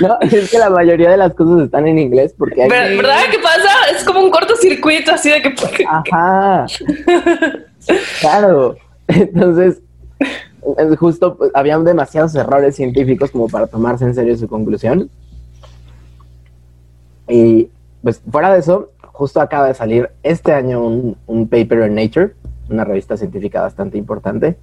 No, 0.00 0.18
es 0.20 0.50
que 0.50 0.58
la 0.58 0.70
mayoría 0.70 1.10
de 1.10 1.16
las 1.16 1.34
cosas 1.34 1.64
están 1.64 1.86
en 1.88 1.98
inglés 1.98 2.34
porque 2.36 2.62
hay... 2.62 2.68
Ver- 2.68 2.96
¿Verdad? 2.96 3.22
¿Qué 3.30 3.38
pasa? 3.38 3.70
Es 3.96 4.04
como 4.04 4.20
un 4.20 4.30
cortocircuito 4.30 5.12
así 5.12 5.30
de 5.30 5.42
que... 5.42 5.54
Ajá. 5.88 6.66
Claro. 8.20 8.76
Entonces, 9.08 9.80
es 10.20 10.98
justo 11.00 11.36
pues, 11.36 11.50
había 11.52 11.76
demasiados 11.80 12.32
errores 12.36 12.76
científicos 12.76 13.32
como 13.32 13.48
para 13.48 13.66
tomarse 13.66 14.04
en 14.04 14.14
serio 14.14 14.36
su 14.36 14.46
conclusión. 14.46 15.10
Y 17.28 17.68
pues 18.02 18.22
fuera 18.30 18.52
de 18.52 18.58
eso, 18.58 18.90
justo 19.12 19.40
acaba 19.40 19.66
de 19.66 19.74
salir 19.74 20.10
este 20.22 20.52
año 20.52 20.82
un, 20.84 21.16
un 21.26 21.48
paper 21.48 21.82
en 21.82 21.94
Nature, 21.94 22.34
una 22.68 22.84
revista 22.84 23.16
científica 23.16 23.60
bastante 23.60 23.98
importante, 23.98 24.56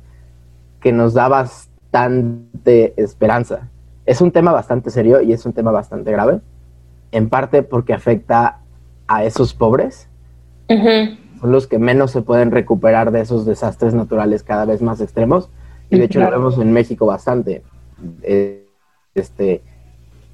que 0.82 0.92
nos 0.92 1.14
da 1.14 1.28
bastante 1.28 2.94
esperanza. 3.02 3.70
Es 4.06 4.22
un 4.22 4.32
tema 4.32 4.52
bastante 4.52 4.90
serio 4.90 5.22
y 5.22 5.34
es 5.34 5.46
un 5.46 5.54
tema 5.54 5.72
bastante 5.72 6.12
grave, 6.12 6.42
en 7.12 7.30
parte 7.30 7.64
porque 7.64 7.94
afecta 7.94 8.60
a 9.08 9.24
esos 9.24 9.54
pobres 9.54 10.10
son 11.40 11.52
los 11.52 11.68
que 11.68 11.80
menos 11.80 12.12
se 12.12 12.22
pueden 12.22 12.52
recuperar 12.52 13.12
de 13.12 13.22
esos 13.22 13.46
desastres 13.46 13.94
naturales 13.94 14.44
cada 14.44 14.66
vez 14.66 14.82
más 14.82 15.02
extremos. 15.02 15.50
Y 15.90 15.98
de 15.98 16.06
hecho 16.06 16.20
lo 16.20 16.30
vemos 16.30 16.58
en 16.60 16.72
México 16.72 17.06
bastante. 17.06 17.64
Eh, 18.22 18.68
este, 19.16 19.64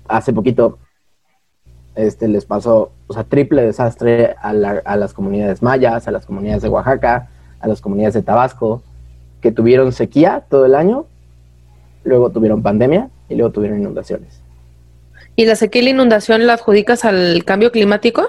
hace 0.07 0.33
poquito 0.33 0.79
este, 1.95 2.27
les 2.27 2.45
pasó, 2.45 2.91
o 3.07 3.13
sea, 3.13 3.23
triple 3.23 3.61
desastre 3.63 4.35
a, 4.41 4.53
la- 4.53 4.81
a 4.85 4.95
las 4.97 5.13
comunidades 5.13 5.61
mayas, 5.61 6.07
a 6.07 6.11
las 6.11 6.25
comunidades 6.25 6.61
de 6.61 6.69
Oaxaca, 6.69 7.29
a 7.59 7.67
las 7.67 7.81
comunidades 7.81 8.13
de 8.13 8.21
Tabasco, 8.21 8.83
que 9.41 9.51
tuvieron 9.51 9.91
sequía 9.91 10.43
todo 10.49 10.65
el 10.65 10.75
año, 10.75 11.05
luego 12.03 12.29
tuvieron 12.31 12.61
pandemia 12.61 13.09
y 13.29 13.35
luego 13.35 13.51
tuvieron 13.51 13.79
inundaciones. 13.79 14.41
¿Y 15.35 15.45
la 15.45 15.55
sequía 15.55 15.81
y 15.81 15.85
la 15.85 15.91
inundación 15.91 16.45
la 16.47 16.53
adjudicas 16.53 17.03
al 17.05 17.43
cambio 17.45 17.71
climático? 17.71 18.27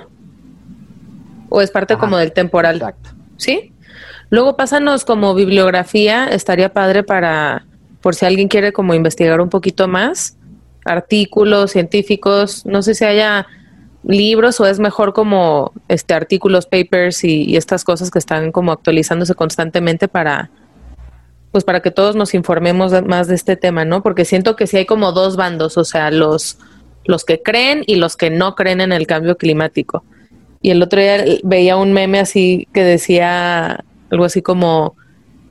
¿O 1.48 1.60
es 1.60 1.70
parte 1.70 1.94
Ajá. 1.94 2.00
como 2.00 2.16
del 2.16 2.32
temporal? 2.32 2.76
Exacto. 2.76 3.10
¿Sí? 3.36 3.72
Luego 4.30 4.56
pásanos 4.56 5.04
como 5.04 5.34
bibliografía, 5.34 6.26
estaría 6.26 6.72
padre 6.72 7.04
para, 7.04 7.64
por 8.00 8.14
si 8.16 8.26
alguien 8.26 8.48
quiere 8.48 8.72
como 8.72 8.92
investigar 8.94 9.40
un 9.40 9.48
poquito 9.50 9.86
más, 9.86 10.35
artículos 10.86 11.72
científicos, 11.72 12.64
no 12.66 12.82
sé 12.82 12.94
si 12.94 13.04
haya 13.04 13.46
libros 14.04 14.60
o 14.60 14.66
es 14.66 14.78
mejor 14.78 15.12
como 15.12 15.72
este 15.88 16.14
artículos, 16.14 16.66
papers 16.66 17.24
y, 17.24 17.44
y 17.44 17.56
estas 17.56 17.84
cosas 17.84 18.10
que 18.10 18.18
están 18.18 18.52
como 18.52 18.72
actualizándose 18.72 19.34
constantemente 19.34 20.08
para 20.08 20.50
pues 21.50 21.64
para 21.64 21.80
que 21.80 21.90
todos 21.90 22.16
nos 22.16 22.34
informemos 22.34 22.92
más 23.06 23.28
de 23.28 23.34
este 23.34 23.56
tema, 23.56 23.84
¿no? 23.84 24.02
Porque 24.02 24.26
siento 24.26 24.56
que 24.56 24.66
sí 24.66 24.76
hay 24.76 24.84
como 24.84 25.12
dos 25.12 25.36
bandos, 25.36 25.78
o 25.78 25.84
sea, 25.84 26.10
los 26.10 26.58
los 27.06 27.24
que 27.24 27.42
creen 27.42 27.82
y 27.86 27.96
los 27.96 28.16
que 28.16 28.30
no 28.30 28.54
creen 28.54 28.80
en 28.80 28.92
el 28.92 29.06
cambio 29.06 29.36
climático. 29.36 30.04
Y 30.60 30.70
el 30.70 30.82
otro 30.82 31.00
día 31.00 31.24
veía 31.44 31.76
un 31.76 31.92
meme 31.92 32.18
así 32.18 32.68
que 32.72 32.82
decía 32.82 33.84
algo 34.10 34.24
así 34.24 34.42
como, 34.42 34.96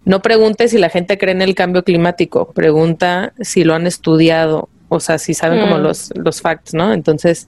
no 0.03 0.21
pregunte 0.21 0.67
si 0.67 0.77
la 0.77 0.89
gente 0.89 1.17
cree 1.17 1.33
en 1.33 1.41
el 1.41 1.55
cambio 1.55 1.83
climático, 1.83 2.51
pregunta 2.53 3.33
si 3.39 3.63
lo 3.63 3.73
han 3.73 3.87
estudiado, 3.87 4.69
o 4.89 4.99
sea, 4.99 5.17
si 5.17 5.33
saben 5.33 5.61
como 5.61 5.77
Mm. 5.77 5.81
los, 5.83 6.11
los 6.15 6.41
facts, 6.41 6.73
¿no? 6.73 6.93
Entonces, 6.93 7.47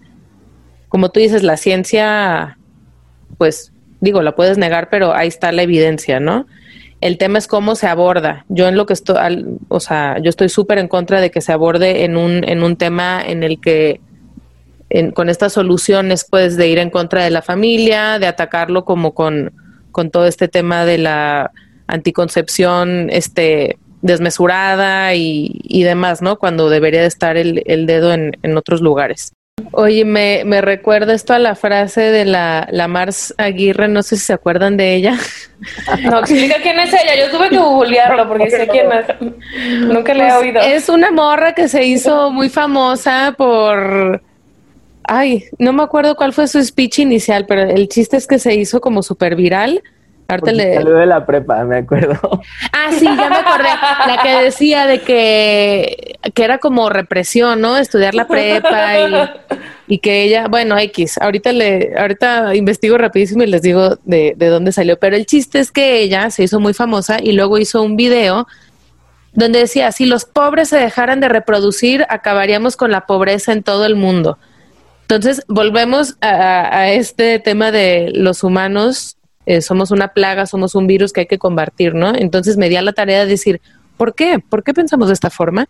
como 0.90 1.10
tú 1.10 1.20
dices, 1.20 1.44
la 1.44 1.58
ciencia, 1.58 2.58
pues 3.38 3.72
digo, 4.00 4.22
la 4.22 4.36
puedes 4.36 4.58
negar, 4.58 4.90
pero 4.90 5.14
ahí 5.14 5.28
está 5.28 5.52
la 5.52 5.64
evidencia, 5.64 6.20
¿no? 6.20 6.46
El 7.02 7.18
tema 7.18 7.38
es 7.38 7.48
cómo 7.48 7.76
se 7.76 7.88
aborda. 7.88 8.46
Yo 8.50 8.68
en 8.68 8.76
lo 8.76 8.86
que 8.86 8.94
estoy, 8.94 9.18
al- 9.20 9.58
o 9.68 9.80
sea, 9.80 10.18
yo 10.22 10.30
estoy 10.30 10.50
súper 10.50 10.78
en 10.80 10.88
contra 10.88 11.22
de 11.22 11.30
que 11.30 11.42
se 11.42 11.52
aborde 11.52 12.04
en 12.06 12.18
un, 12.18 12.44
en 12.44 12.64
un 12.64 12.76
tema 12.76 13.22
en 13.24 13.44
el 13.44 13.60
que 13.62 14.02
en- 14.90 15.12
con 15.12 15.30
estas 15.30 15.54
soluciones, 15.54 16.26
pues, 16.30 16.56
de 16.58 16.70
ir 16.70 16.78
en 16.80 16.90
contra 16.90 17.24
de 17.24 17.30
la 17.30 17.42
familia, 17.42 18.18
de 18.20 18.26
atacarlo 18.28 18.86
como 18.86 19.14
con, 19.14 19.52
con 19.92 20.10
todo 20.12 20.26
este 20.28 20.48
tema 20.48 20.86
de 20.86 20.98
la 20.98 21.52
anticoncepción, 21.88 23.10
este 23.12 23.78
desmesurada 24.08 25.14
y, 25.14 25.60
y 25.64 25.84
demás, 25.84 26.22
¿no? 26.22 26.38
Cuando 26.40 26.70
debería 26.70 27.02
de 27.02 27.08
estar 27.08 27.38
el, 27.38 27.62
el 27.66 27.86
dedo 27.86 28.14
en, 28.14 28.36
en 28.42 28.58
otros 28.58 28.82
lugares. 28.82 29.34
Oye, 29.72 30.06
me, 30.06 30.44
me 30.46 30.62
recuerda 30.62 31.14
esto 31.16 31.34
a 31.34 31.40
la 31.40 31.56
frase 31.56 32.02
de 32.02 32.26
la, 32.26 32.68
la 32.72 32.88
Mars 32.88 33.34
Aguirre, 33.40 33.88
no 33.88 34.04
sé 34.04 34.16
si 34.16 34.24
se 34.24 34.34
acuerdan 34.34 34.78
de 34.78 34.96
ella. 34.96 35.18
No, 36.04 36.20
explica 36.20 36.58
quién 36.62 36.80
es 36.80 36.94
ella. 36.94 37.16
Yo 37.18 37.36
tuve 37.36 37.50
que 37.50 37.58
googlearlo 37.58 38.28
porque 38.28 38.52
sé 38.52 38.68
quién 38.68 38.86
es. 38.92 39.08
Nunca 39.88 40.14
le 40.14 40.26
he 40.26 40.28
Pues, 40.28 40.40
oído. 40.40 40.62
Es 40.62 40.88
una 40.88 41.10
morra 41.10 41.54
que 41.56 41.68
se 41.68 41.84
hizo 41.84 42.30
muy 42.30 42.50
famosa 42.50 43.34
por... 43.36 44.22
Ay, 45.04 45.46
no 45.58 45.74
me 45.74 45.82
acuerdo 45.82 46.16
cuál 46.16 46.32
fue 46.32 46.48
su 46.48 46.64
speech 46.64 47.00
inicial, 47.00 47.48
pero 47.48 47.62
el 47.64 47.88
chiste 47.90 48.18
es 48.18 48.28
que 48.28 48.38
se 48.38 48.54
hizo 48.54 48.80
como 48.82 49.02
súper 49.02 49.36
viral. 49.36 49.82
Ahorita 50.28 50.52
le... 50.52 50.76
salió 50.76 50.96
de 50.96 51.06
la 51.06 51.26
prepa, 51.26 51.64
me 51.64 51.78
acuerdo. 51.78 52.42
Ah, 52.74 52.90
sí, 52.92 53.06
ya 53.06 53.30
me 53.30 53.38
acordé. 53.38 53.70
La 54.08 54.20
que 54.22 54.44
decía 54.44 54.86
de 54.86 55.02
que, 55.02 56.20
que 56.34 56.44
era 56.44 56.58
como 56.58 56.90
represión, 56.90 57.62
¿no? 57.62 57.78
Estudiar 57.78 58.14
la 58.14 58.28
prepa 58.28 59.00
y, 59.00 59.94
y 59.96 60.00
que 60.00 60.24
ella, 60.24 60.48
bueno, 60.50 60.78
X, 60.78 61.18
ahorita 61.22 61.54
le, 61.54 61.94
ahorita 61.98 62.56
investigo 62.56 62.98
rapidísimo 62.98 63.44
y 63.44 63.48
les 63.48 63.62
digo 63.62 63.98
de, 64.04 64.34
de 64.36 64.48
dónde 64.48 64.72
salió. 64.74 65.00
Pero 65.00 65.16
el 65.16 65.26
chiste 65.26 65.60
es 65.60 65.72
que 65.72 66.02
ella 66.02 66.30
se 66.30 66.44
hizo 66.44 66.60
muy 66.60 66.74
famosa 66.74 67.20
y 67.22 67.32
luego 67.32 67.58
hizo 67.58 67.82
un 67.82 67.96
video 67.96 68.48
donde 69.34 69.60
decía, 69.60 69.92
si 69.92 70.08
los 70.08 70.26
pobres 70.26 70.70
se 70.70 70.78
dejaran 70.78 71.20
de 71.20 71.30
reproducir, 71.30 72.06
acabaríamos 72.10 72.76
con 72.76 72.92
la 72.92 73.06
pobreza 73.06 73.54
en 73.54 73.62
todo 73.62 73.86
el 73.86 73.96
mundo. 73.96 74.40
Entonces, 75.04 75.44
volvemos 75.48 76.18
a, 76.22 76.76
a 76.76 76.92
este 76.92 77.40
tema 77.40 77.72
de 77.72 78.12
los 78.14 78.44
humanos, 78.44 79.16
eh, 79.48 79.62
somos 79.62 79.92
una 79.92 80.10
plaga, 80.10 80.46
somos 80.46 80.76
un 80.76 80.88
virus 80.88 81.14
que 81.14 81.22
hay 81.22 81.26
que 81.26 81.40
combatir, 81.40 81.96
¿no? 81.96 82.14
Entonces 82.14 82.58
me 82.58 82.68
di 82.68 82.76
a 82.76 82.82
la 82.82 82.92
tarea 82.92 83.22
de 83.22 83.28
decir, 83.28 83.62
¿por 83.96 84.14
qué? 84.14 84.40
¿Por 84.40 84.62
qué 84.62 84.74
pensamos 84.74 85.08
de 85.08 85.14
esta 85.14 85.30
forma? 85.30 85.70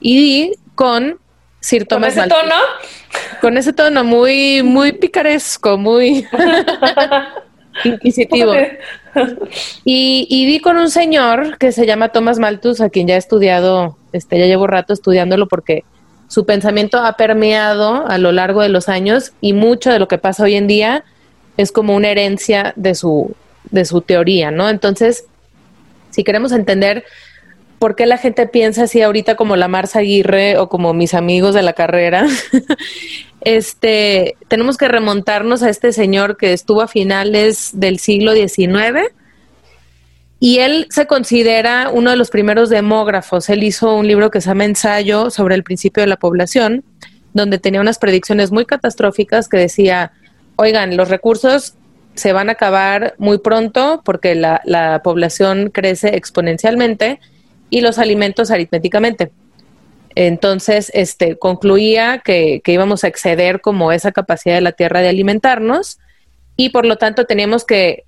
Y 0.00 0.52
con 0.76 1.18
Sir 1.58 1.88
¿Con 1.88 2.04
ese 2.04 2.20
Malthus. 2.20 2.38
tono? 2.38 2.54
Con 3.40 3.58
ese 3.58 3.72
tono 3.72 4.04
muy, 4.04 4.62
muy 4.62 4.92
picaresco, 4.92 5.76
muy 5.76 6.24
inquisitivo. 7.84 8.52
Y, 9.84 10.28
y 10.30 10.46
di 10.46 10.60
con 10.60 10.76
un 10.76 10.88
señor 10.88 11.58
que 11.58 11.72
se 11.72 11.86
llama 11.86 12.10
Thomas 12.10 12.38
Malthus, 12.38 12.80
a 12.80 12.88
quien 12.88 13.08
ya 13.08 13.16
he 13.16 13.18
estudiado, 13.18 13.98
este, 14.12 14.38
ya 14.38 14.46
llevo 14.46 14.68
rato 14.68 14.92
estudiándolo 14.92 15.48
porque 15.48 15.82
su 16.28 16.46
pensamiento 16.46 16.98
ha 16.98 17.14
permeado 17.14 18.06
a 18.06 18.16
lo 18.18 18.30
largo 18.30 18.62
de 18.62 18.68
los 18.68 18.88
años 18.88 19.32
y 19.40 19.54
mucho 19.54 19.90
de 19.90 19.98
lo 19.98 20.06
que 20.06 20.18
pasa 20.18 20.44
hoy 20.44 20.54
en 20.54 20.68
día 20.68 21.04
es 21.58 21.72
como 21.72 21.94
una 21.94 22.08
herencia 22.08 22.72
de 22.76 22.94
su, 22.94 23.34
de 23.70 23.84
su 23.84 24.00
teoría, 24.00 24.50
¿no? 24.50 24.70
Entonces, 24.70 25.24
si 26.08 26.24
queremos 26.24 26.52
entender 26.52 27.04
por 27.78 27.96
qué 27.96 28.06
la 28.06 28.16
gente 28.16 28.46
piensa 28.46 28.84
así 28.84 29.02
ahorita 29.02 29.34
como 29.36 29.56
la 29.56 29.68
Marza 29.68 29.98
Aguirre 29.98 30.56
o 30.56 30.68
como 30.68 30.94
mis 30.94 31.14
amigos 31.14 31.54
de 31.54 31.62
la 31.62 31.72
carrera, 31.72 32.26
este, 33.42 34.36
tenemos 34.46 34.78
que 34.78 34.88
remontarnos 34.88 35.62
a 35.62 35.68
este 35.68 35.92
señor 35.92 36.36
que 36.36 36.52
estuvo 36.52 36.80
a 36.80 36.88
finales 36.88 37.72
del 37.74 37.98
siglo 37.98 38.32
XIX 38.32 39.12
y 40.40 40.58
él 40.58 40.86
se 40.90 41.08
considera 41.08 41.90
uno 41.92 42.10
de 42.10 42.16
los 42.16 42.30
primeros 42.30 42.70
demógrafos. 42.70 43.48
Él 43.48 43.64
hizo 43.64 43.96
un 43.96 44.06
libro 44.06 44.30
que 44.30 44.40
se 44.40 44.48
llama 44.48 44.64
Ensayo 44.64 45.30
sobre 45.30 45.56
el 45.56 45.64
principio 45.64 46.00
de 46.02 46.06
la 46.06 46.18
población, 46.18 46.84
donde 47.34 47.58
tenía 47.58 47.80
unas 47.80 47.98
predicciones 47.98 48.52
muy 48.52 48.64
catastróficas 48.64 49.48
que 49.48 49.56
decía, 49.56 50.12
oigan, 50.58 50.96
los 50.96 51.08
recursos 51.08 51.74
se 52.14 52.32
van 52.32 52.48
a 52.48 52.52
acabar 52.52 53.14
muy 53.16 53.38
pronto 53.38 54.02
porque 54.04 54.34
la, 54.34 54.60
la 54.64 55.02
población 55.02 55.70
crece 55.72 56.16
exponencialmente 56.16 57.20
y 57.70 57.80
los 57.80 57.98
alimentos 57.98 58.50
aritméticamente. 58.50 59.30
Entonces, 60.16 60.90
este, 60.94 61.38
concluía 61.38 62.20
que, 62.24 62.60
que 62.64 62.72
íbamos 62.72 63.04
a 63.04 63.06
exceder 63.06 63.60
como 63.60 63.92
esa 63.92 64.10
capacidad 64.10 64.56
de 64.56 64.60
la 64.60 64.72
Tierra 64.72 65.00
de 65.00 65.08
alimentarnos 65.08 65.98
y 66.56 66.70
por 66.70 66.86
lo 66.86 66.96
tanto 66.96 67.24
teníamos 67.24 67.64
que 67.64 68.04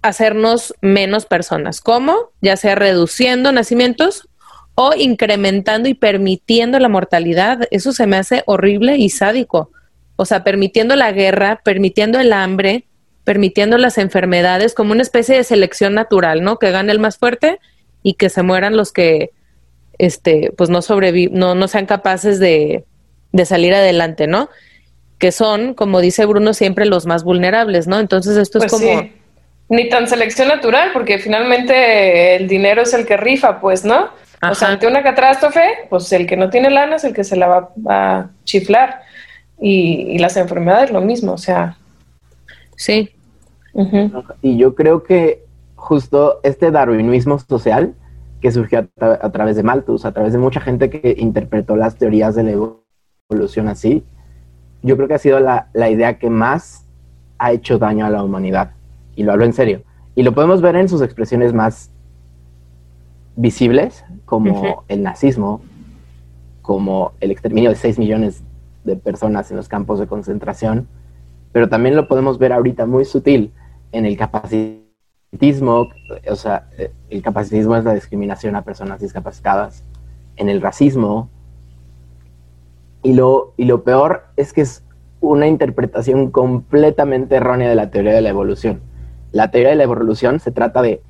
hacernos 0.00 0.74
menos 0.80 1.26
personas. 1.26 1.82
¿Cómo? 1.82 2.30
Ya 2.40 2.56
sea 2.56 2.76
reduciendo 2.76 3.52
nacimientos 3.52 4.26
o 4.74 4.94
incrementando 4.96 5.88
y 5.88 5.94
permitiendo 5.94 6.78
la 6.78 6.88
mortalidad. 6.88 7.68
Eso 7.70 7.92
se 7.92 8.06
me 8.06 8.16
hace 8.16 8.42
horrible 8.46 8.96
y 8.96 9.10
sádico. 9.10 9.70
O 10.16 10.24
sea, 10.24 10.44
permitiendo 10.44 10.96
la 10.96 11.12
guerra, 11.12 11.60
permitiendo 11.64 12.20
el 12.20 12.32
hambre, 12.32 12.84
permitiendo 13.24 13.78
las 13.78 13.98
enfermedades 13.98 14.74
como 14.74 14.92
una 14.92 15.02
especie 15.02 15.36
de 15.36 15.44
selección 15.44 15.94
natural, 15.94 16.42
¿no? 16.42 16.58
Que 16.58 16.70
gane 16.70 16.92
el 16.92 16.98
más 16.98 17.18
fuerte 17.18 17.58
y 18.02 18.14
que 18.14 18.28
se 18.28 18.42
mueran 18.42 18.76
los 18.76 18.92
que, 18.92 19.30
este, 19.98 20.52
pues 20.56 20.70
no 20.70 20.82
sobrevi 20.82 21.28
no, 21.28 21.54
no 21.54 21.68
sean 21.68 21.86
capaces 21.86 22.38
de, 22.38 22.84
de 23.32 23.46
salir 23.46 23.74
adelante, 23.74 24.26
¿no? 24.26 24.50
Que 25.18 25.32
son, 25.32 25.74
como 25.74 26.00
dice 26.00 26.26
Bruno, 26.26 26.54
siempre 26.54 26.86
los 26.86 27.06
más 27.06 27.24
vulnerables, 27.24 27.86
¿no? 27.86 27.98
Entonces 27.98 28.36
esto 28.36 28.58
es 28.58 28.64
Pues 28.64 28.72
como... 28.72 29.00
sí. 29.00 29.12
Ni 29.70 29.88
tan 29.88 30.06
selección 30.06 30.48
natural, 30.48 30.90
porque 30.92 31.18
finalmente 31.18 32.36
el 32.36 32.48
dinero 32.48 32.82
es 32.82 32.92
el 32.92 33.06
que 33.06 33.16
rifa, 33.16 33.62
pues, 33.62 33.82
¿no? 33.82 34.10
O 34.50 34.54
sea, 34.54 34.68
ante 34.68 34.86
una 34.86 35.02
catástrofe, 35.02 35.62
pues 35.88 36.12
el 36.12 36.26
que 36.26 36.36
no 36.36 36.50
tiene 36.50 36.68
lana 36.68 36.96
es 36.96 37.04
el 37.04 37.14
que 37.14 37.24
se 37.24 37.34
la 37.34 37.46
va 37.46 37.70
a 37.88 38.26
chiflar. 38.44 39.00
Y, 39.66 40.08
y 40.10 40.18
las 40.18 40.36
enfermedades 40.36 40.90
lo 40.90 41.00
mismo, 41.00 41.32
o 41.32 41.38
sea. 41.38 41.78
Sí. 42.76 43.08
Y 44.42 44.58
yo 44.58 44.74
creo 44.74 45.02
que 45.02 45.42
justo 45.74 46.38
este 46.42 46.70
darwinismo 46.70 47.38
social 47.38 47.94
que 48.42 48.52
surgió 48.52 48.80
a, 48.80 48.82
tra- 48.82 49.18
a 49.22 49.32
través 49.32 49.56
de 49.56 49.62
Malthus, 49.62 50.04
a 50.04 50.12
través 50.12 50.32
de 50.34 50.38
mucha 50.38 50.60
gente 50.60 50.90
que 50.90 51.14
interpretó 51.18 51.76
las 51.76 51.96
teorías 51.96 52.34
de 52.34 52.42
la 52.42 52.50
evolución 53.30 53.68
así, 53.68 54.04
yo 54.82 54.96
creo 54.96 55.08
que 55.08 55.14
ha 55.14 55.18
sido 55.18 55.40
la, 55.40 55.68
la 55.72 55.88
idea 55.88 56.18
que 56.18 56.28
más 56.28 56.84
ha 57.38 57.52
hecho 57.52 57.78
daño 57.78 58.04
a 58.04 58.10
la 58.10 58.22
humanidad. 58.22 58.72
Y 59.16 59.22
lo 59.22 59.32
hablo 59.32 59.46
en 59.46 59.54
serio. 59.54 59.82
Y 60.14 60.24
lo 60.24 60.34
podemos 60.34 60.60
ver 60.60 60.76
en 60.76 60.90
sus 60.90 61.00
expresiones 61.00 61.54
más 61.54 61.90
visibles, 63.34 64.04
como 64.26 64.84
el 64.88 65.02
nazismo, 65.02 65.62
como 66.60 67.12
el 67.20 67.30
exterminio 67.30 67.70
de 67.70 67.76
6 67.76 67.98
millones 67.98 68.42
de 68.84 68.96
personas 68.96 69.50
en 69.50 69.56
los 69.56 69.68
campos 69.68 69.98
de 69.98 70.06
concentración, 70.06 70.88
pero 71.52 71.68
también 71.68 71.96
lo 71.96 72.08
podemos 72.08 72.38
ver 72.38 72.52
ahorita 72.52 72.86
muy 72.86 73.04
sutil 73.04 73.52
en 73.92 74.06
el 74.06 74.16
capacitismo, 74.16 75.88
o 76.28 76.36
sea, 76.36 76.68
el 77.10 77.22
capacitismo 77.22 77.76
es 77.76 77.84
la 77.84 77.94
discriminación 77.94 78.56
a 78.56 78.62
personas 78.62 79.00
discapacitadas, 79.00 79.84
en 80.36 80.48
el 80.48 80.60
racismo, 80.60 81.28
y 83.02 83.12
lo, 83.12 83.52
y 83.56 83.64
lo 83.66 83.84
peor 83.84 84.24
es 84.36 84.52
que 84.52 84.62
es 84.62 84.82
una 85.20 85.46
interpretación 85.46 86.30
completamente 86.30 87.36
errónea 87.36 87.68
de 87.68 87.74
la 87.74 87.90
teoría 87.90 88.12
de 88.12 88.20
la 88.20 88.30
evolución. 88.30 88.80
La 89.32 89.50
teoría 89.50 89.70
de 89.70 89.76
la 89.76 89.84
evolución 89.84 90.40
se 90.40 90.50
trata 90.50 90.82
de 90.82 91.02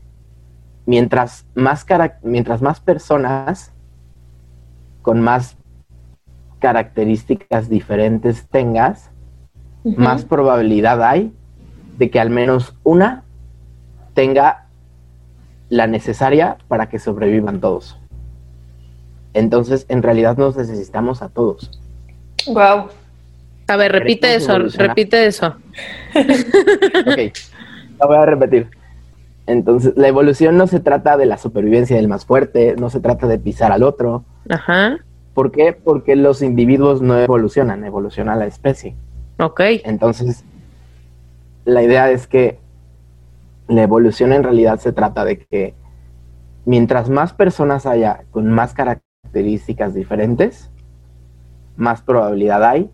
mientras 0.87 1.47
más, 1.55 1.87
mientras 2.23 2.63
más 2.63 2.81
personas 2.81 3.73
con 5.03 5.21
más 5.21 5.57
características 6.65 7.69
diferentes 7.69 8.49
tengas, 8.49 9.11
más 9.85 10.25
probabilidad 10.25 11.03
hay 11.03 11.31
de 11.99 12.09
que 12.09 12.19
al 12.19 12.31
menos 12.31 12.75
una 12.85 13.23
tenga 14.15 14.65
la 15.69 15.87
necesaria 15.87 16.57
para 16.67 16.89
que 16.89 16.99
sobrevivan 16.99 17.61
todos. 17.61 17.99
Entonces, 19.35 19.85
en 19.91 20.03
realidad 20.03 20.39
nos 20.39 20.57
necesitamos 20.57 21.21
a 21.21 21.29
todos. 21.29 21.71
Wow. 22.47 22.89
a 23.69 23.77
ver, 23.77 23.93
repite 23.93 24.35
eso, 24.35 24.59
repite 24.59 25.27
eso. 25.27 25.57
Ok, 26.15 27.37
la 27.99 28.07
voy 28.07 28.17
a 28.17 28.25
repetir. 28.25 28.71
Entonces, 29.47 29.93
la 29.97 30.09
evolución 30.09 30.57
no 30.57 30.67
se 30.67 30.81
trata 30.81 31.19
de 31.19 31.27
la 31.27 31.37
supervivencia 31.37 31.97
del 31.97 32.09
más 32.09 32.25
fuerte, 32.25 32.75
no 32.79 32.89
se 32.89 33.01
trata 33.01 33.27
de 33.27 33.39
pisar 33.39 33.71
al 33.71 33.83
otro. 33.83 34.25
Ajá, 34.49 34.97
¿Por 35.35 35.51
qué? 35.51 35.73
Porque 35.73 36.17
los 36.17 36.43
individuos 36.43 37.03
no 37.03 37.19
evolucionan, 37.19 37.85
evoluciona 37.85 38.37
la 38.37 38.47
especie. 38.47 38.95
ok. 39.39 39.61
Entonces, 39.85 40.45
la 41.65 41.83
idea 41.83 42.11
es 42.11 42.27
que 42.27 42.59
la 43.67 43.83
evolución 43.83 44.33
en 44.33 44.45
realidad 44.45 44.79
se 44.79 44.93
trata 44.93 45.25
de 45.25 45.39
que 45.39 45.75
mientras 46.65 47.11
más 47.11 47.33
personas 47.33 47.87
haya 47.87 48.25
con 48.31 48.51
más 48.51 48.75
características 48.75 49.95
diferentes, 49.95 50.71
más 51.77 52.03
probabilidad 52.03 52.63
hay 52.65 52.91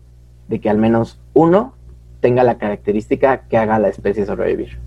de 0.47 0.59
que 0.59 0.69
al 0.69 0.77
menos 0.77 1.21
uno 1.33 1.75
tenga 2.21 2.43
la 2.43 2.57
característica 2.57 3.47
que 3.47 3.57
haga 3.57 3.75
a 3.75 3.79
la 3.79 3.89
especie 3.89 4.25
sobrevivir. 4.25 4.79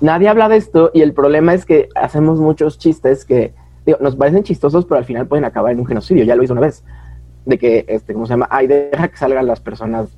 Nadie 0.00 0.28
habla 0.28 0.48
de 0.48 0.56
esto 0.56 0.90
y 0.94 1.02
el 1.02 1.12
problema 1.12 1.54
es 1.54 1.64
que 1.64 1.88
hacemos 1.94 2.38
muchos 2.38 2.78
chistes 2.78 3.24
que 3.24 3.52
digo, 3.88 3.98
nos 4.00 4.16
parecen 4.16 4.42
chistosos, 4.42 4.84
pero 4.84 4.98
al 4.98 5.04
final 5.04 5.26
pueden 5.26 5.44
acabar 5.44 5.72
en 5.72 5.80
un 5.80 5.86
genocidio. 5.86 6.24
Ya 6.24 6.36
lo 6.36 6.42
hizo 6.42 6.52
una 6.52 6.62
vez. 6.62 6.84
De 7.44 7.58
que, 7.58 7.84
este, 7.88 8.12
¿cómo 8.12 8.26
se 8.26 8.34
llama? 8.34 8.46
Ay, 8.50 8.66
deja 8.66 9.08
que 9.08 9.16
salgan 9.16 9.46
las 9.46 9.60
personas 9.60 10.08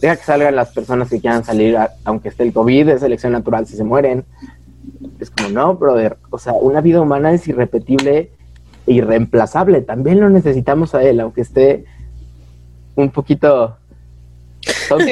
deja 0.00 0.16
que 0.16 0.24
salgan 0.24 0.56
las 0.56 0.72
personas 0.72 1.08
que 1.08 1.20
quieran 1.20 1.44
salir, 1.44 1.76
a- 1.76 1.90
aunque 2.04 2.28
esté 2.28 2.42
el 2.42 2.52
COVID, 2.52 2.88
es 2.90 3.00
selección 3.00 3.32
natural 3.32 3.66
si 3.66 3.76
se 3.76 3.84
mueren. 3.84 4.24
Es 5.18 5.30
como, 5.30 5.48
no, 5.48 5.74
brother, 5.76 6.18
o 6.30 6.38
sea, 6.38 6.52
una 6.54 6.80
vida 6.82 7.00
humana 7.00 7.32
es 7.32 7.46
irrepetible 7.48 8.30
e 8.86 8.92
irreemplazable. 8.92 9.80
También 9.82 10.20
lo 10.20 10.28
necesitamos 10.28 10.94
a 10.94 11.02
él, 11.02 11.20
aunque 11.20 11.40
esté 11.42 11.84
un 12.96 13.10
poquito... 13.10 13.76
tonto. 14.88 15.06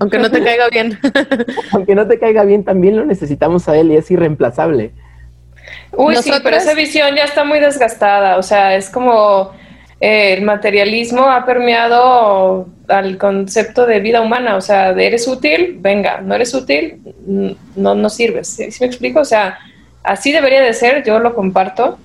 Aunque 0.00 0.18
no 0.18 0.28
te 0.30 0.42
caiga 0.42 0.68
bien. 0.70 0.98
Aunque 1.72 1.94
no 1.94 2.06
te 2.08 2.18
caiga 2.18 2.44
bien, 2.44 2.64
también 2.64 2.96
lo 2.96 3.04
necesitamos 3.04 3.68
a 3.68 3.76
él 3.76 3.92
y 3.92 3.96
es 3.96 4.10
irreemplazable. 4.10 4.92
Uy, 5.92 6.16
sí, 6.16 6.32
pero 6.42 6.56
esa 6.56 6.74
visión 6.74 7.14
ya 7.14 7.24
está 7.24 7.44
muy 7.44 7.60
desgastada. 7.60 8.38
O 8.38 8.42
sea, 8.42 8.76
es 8.76 8.90
como 8.90 9.52
eh, 10.00 10.34
el 10.34 10.42
materialismo 10.42 11.30
ha 11.30 11.46
permeado 11.46 12.68
al 12.88 13.16
concepto 13.18 13.86
de 13.86 14.00
vida 14.00 14.20
humana. 14.20 14.56
O 14.56 14.60
sea, 14.60 14.92
de 14.92 15.06
eres 15.06 15.26
útil, 15.28 15.76
venga, 15.80 16.20
no 16.20 16.34
eres 16.34 16.54
útil, 16.54 17.00
no, 17.76 17.94
no 17.94 18.10
sirves. 18.10 18.48
¿Sí, 18.48 18.70
sí 18.70 18.78
me 18.80 18.86
explico? 18.86 19.20
O 19.20 19.24
sea, 19.24 19.58
así 20.02 20.32
debería 20.32 20.60
de 20.60 20.74
ser, 20.74 21.04
yo 21.04 21.18
lo 21.18 21.34
comparto. 21.34 21.98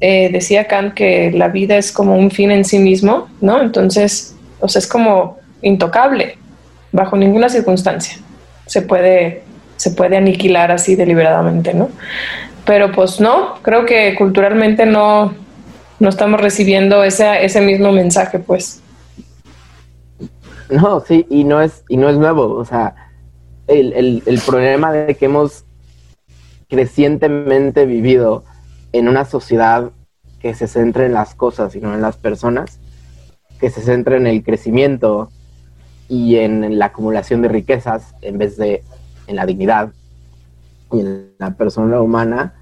Eh, 0.00 0.28
decía 0.30 0.66
Kant 0.66 0.94
que 0.94 1.30
la 1.30 1.48
vida 1.48 1.76
es 1.76 1.90
como 1.90 2.16
un 2.16 2.30
fin 2.30 2.50
en 2.50 2.64
sí 2.64 2.78
mismo, 2.78 3.28
¿no? 3.40 3.62
Entonces, 3.62 4.34
o 4.60 4.68
sea, 4.68 4.80
es 4.80 4.86
como 4.86 5.38
intocable, 5.62 6.36
bajo 6.92 7.16
ninguna 7.16 7.48
circunstancia. 7.48 8.18
Se 8.66 8.82
puede, 8.82 9.42
se 9.76 9.92
puede 9.92 10.16
aniquilar 10.16 10.70
así 10.70 10.96
deliberadamente, 10.96 11.72
¿no? 11.72 11.90
Pero 12.66 12.92
pues 12.92 13.20
no, 13.20 13.54
creo 13.62 13.86
que 13.86 14.14
culturalmente 14.16 14.84
no, 14.84 15.32
no 15.98 16.08
estamos 16.08 16.40
recibiendo 16.40 17.02
ese, 17.04 17.44
ese 17.44 17.60
mismo 17.60 17.92
mensaje, 17.92 18.38
pues. 18.38 18.82
No, 20.68 21.00
sí, 21.00 21.26
y 21.30 21.44
no 21.44 21.62
es, 21.62 21.84
y 21.88 21.96
no 21.96 22.10
es 22.10 22.18
nuevo. 22.18 22.54
O 22.54 22.64
sea, 22.64 22.94
el, 23.68 23.92
el, 23.92 24.22
el 24.26 24.40
problema 24.40 24.92
de 24.92 25.14
que 25.14 25.26
hemos 25.26 25.64
crecientemente 26.68 27.86
vivido 27.86 28.44
en 28.92 29.08
una 29.08 29.24
sociedad 29.24 29.90
que 30.40 30.54
se 30.54 30.66
centra 30.66 31.06
en 31.06 31.12
las 31.12 31.34
cosas 31.34 31.74
y 31.76 31.80
no 31.80 31.94
en 31.94 32.02
las 32.02 32.16
personas, 32.16 32.80
que 33.60 33.70
se 33.70 33.80
centra 33.80 34.16
en 34.16 34.26
el 34.26 34.42
crecimiento 34.42 35.30
y 36.08 36.36
en 36.36 36.78
la 36.78 36.86
acumulación 36.86 37.42
de 37.42 37.48
riquezas 37.48 38.14
en 38.22 38.38
vez 38.38 38.56
de 38.56 38.82
en 39.26 39.36
la 39.36 39.46
dignidad 39.46 39.90
y 40.92 41.00
en 41.00 41.32
la 41.38 41.52
persona 41.56 42.00
humana, 42.00 42.54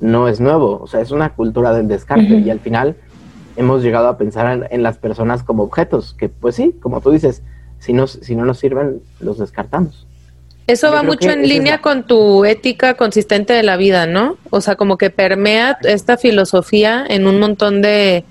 no 0.00 0.28
es 0.28 0.40
nuevo. 0.40 0.80
O 0.82 0.86
sea, 0.86 1.00
es 1.00 1.10
una 1.10 1.30
cultura 1.34 1.72
del 1.72 1.88
descarte 1.88 2.38
y 2.38 2.50
al 2.50 2.60
final 2.60 2.96
hemos 3.56 3.82
llegado 3.82 4.08
a 4.08 4.18
pensar 4.18 4.52
en, 4.52 4.64
en 4.70 4.82
las 4.82 4.98
personas 4.98 5.42
como 5.42 5.62
objetos, 5.62 6.14
que 6.18 6.28
pues 6.28 6.54
sí, 6.56 6.74
como 6.80 7.00
tú 7.00 7.10
dices, 7.10 7.42
si 7.78 7.92
no, 7.92 8.06
si 8.06 8.34
no 8.36 8.44
nos 8.44 8.58
sirven, 8.58 9.00
los 9.20 9.38
descartamos. 9.38 10.06
Eso 10.66 10.88
Yo 10.88 10.94
va 10.94 11.02
mucho 11.04 11.30
en 11.30 11.48
línea 11.48 11.76
la- 11.76 11.80
con 11.82 12.02
tu 12.06 12.44
ética 12.44 12.94
consistente 12.94 13.52
de 13.52 13.62
la 13.62 13.76
vida, 13.76 14.06
¿no? 14.06 14.36
O 14.50 14.60
sea, 14.60 14.74
como 14.76 14.98
que 14.98 15.10
permea 15.10 15.78
esta 15.82 16.16
filosofía 16.16 17.04
en 17.08 17.26
un 17.28 17.38
montón 17.38 17.82
de, 17.82 18.24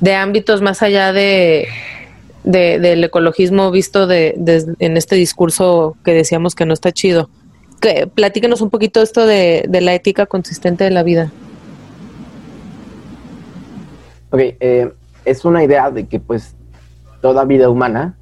de 0.00 0.14
ámbitos 0.16 0.60
más 0.60 0.82
allá 0.82 1.12
de, 1.12 1.68
de- 2.42 2.80
del 2.80 3.04
ecologismo 3.04 3.70
visto 3.70 4.06
de- 4.08 4.34
en 4.80 4.96
este 4.96 5.14
discurso 5.14 5.96
que 6.04 6.12
decíamos 6.14 6.54
que 6.56 6.66
no 6.66 6.74
está 6.74 6.90
chido. 6.90 7.30
Que, 7.82 8.06
platícanos 8.06 8.60
un 8.60 8.70
poquito 8.70 9.02
esto 9.02 9.26
de, 9.26 9.66
de 9.68 9.80
la 9.80 9.92
ética 9.92 10.26
consistente 10.26 10.84
de 10.84 10.90
la 10.90 11.02
vida. 11.02 11.32
Ok, 14.30 14.40
eh, 14.40 14.92
es 15.24 15.44
una 15.44 15.64
idea 15.64 15.90
de 15.90 16.06
que 16.06 16.20
pues 16.20 16.54
toda 17.20 17.44
vida 17.44 17.68
humana, 17.68 18.14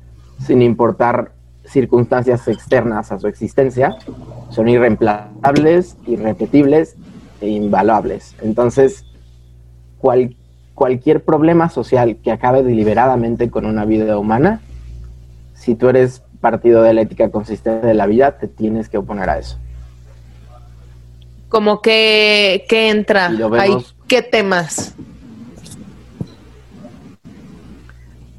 sin 0.45 0.63
importar 0.63 1.33
circunstancias 1.65 2.49
externas 2.49 3.13
a 3.13 3.21
su 3.21 3.29
existencia, 3.29 3.97
son 4.49 4.69
irreemplazables, 4.69 5.97
irrepetibles 6.07 6.97
e 7.43 7.49
invaluables. 7.49 8.35
Entonces, 8.43 9.05
cual- 9.99 10.35
cualquier 10.75 11.23
problema 11.23 11.69
social 11.69 12.17
que 12.17 12.33
acabe 12.33 12.63
deliberadamente 12.63 13.51
con 13.51 13.67
una 13.67 13.85
vida 13.85 14.19
humana, 14.19 14.63
si 15.55 15.75
tú 15.75 15.91
eres 15.91 16.23
partido 16.41 16.83
de 16.83 16.95
la 16.95 17.03
ética 17.03 17.31
consistente 17.31 17.87
de 17.87 17.95
la 17.95 18.07
vida, 18.07 18.39
te 18.39 18.49
tienes 18.49 18.89
que 18.89 18.99
oponer 18.99 19.29
a 19.29 19.39
eso. 19.39 19.59
Como 21.49 21.83
que, 21.83 22.65
que 22.69 22.91
entra 22.91 23.31
Y 23.31 23.37
lo 23.37 23.53
ahí, 23.55 23.71
vemos. 23.71 23.97
¿qué 24.07 24.23
temas? 24.23 24.95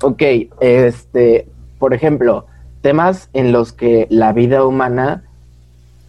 Ok, 0.02 0.24
este, 0.62 1.48
por 1.78 1.94
ejemplo, 1.94 2.48
temas 2.82 3.30
en 3.34 3.52
los 3.52 3.72
que 3.72 4.08
la 4.10 4.34
vida 4.34 4.66
humana 4.66 5.24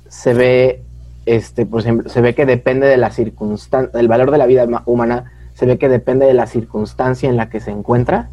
se 0.09 0.33
ve, 0.33 0.83
este, 1.27 1.67
por 1.67 1.81
ejemplo, 1.81 2.09
se 2.09 2.21
ve 2.21 2.35
que 2.35 2.47
depende 2.47 2.87
de 2.87 2.97
la 2.97 3.11
circunstancia, 3.11 3.99
el 4.01 4.09
valor 4.09 4.31
de 4.31 4.39
la 4.39 4.47
vida 4.47 4.67
humana 4.87 5.33
se 5.55 5.67
ve 5.67 5.79
que 5.79 5.89
depende 5.89 6.27
de 6.27 6.35
la 6.35 6.47
circunstancia 6.47 7.29
en 7.29 7.37
la 7.37 7.51
que 7.51 7.61
se 7.61 7.71
encuentra. 7.71 8.31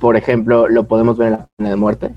Por 0.00 0.16
ejemplo, 0.16 0.68
lo 0.68 0.84
podemos 0.84 1.16
ver 1.16 1.28
en 1.28 1.32
la 1.32 1.48
pena 1.56 1.70
de 1.70 1.76
muerte. 1.76 2.14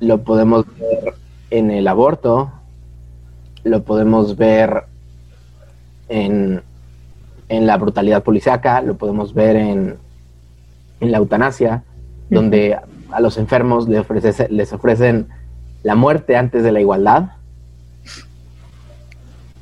Lo 0.00 0.22
podemos 0.22 0.66
ver 0.78 1.14
en 1.50 1.70
el 1.70 1.88
aborto. 1.88 2.50
Lo 3.62 3.82
podemos 3.82 4.36
ver 4.36 4.84
en, 6.08 6.62
en 7.48 7.66
la 7.66 7.76
brutalidad 7.76 8.22
policíaca. 8.22 8.82
Lo 8.82 8.96
podemos 8.96 9.34
ver 9.34 9.56
en, 9.56 9.96
en 11.00 11.12
la 11.12 11.18
eutanasia, 11.18 11.82
donde 12.30 12.78
a 13.10 13.20
los 13.20 13.38
enfermos 13.38 13.88
les, 13.88 14.00
ofrece, 14.00 14.48
les 14.48 14.72
ofrecen 14.72 15.28
la 15.82 15.94
muerte 15.94 16.36
antes 16.36 16.62
de 16.62 16.72
la 16.72 16.80
igualdad. 16.80 17.30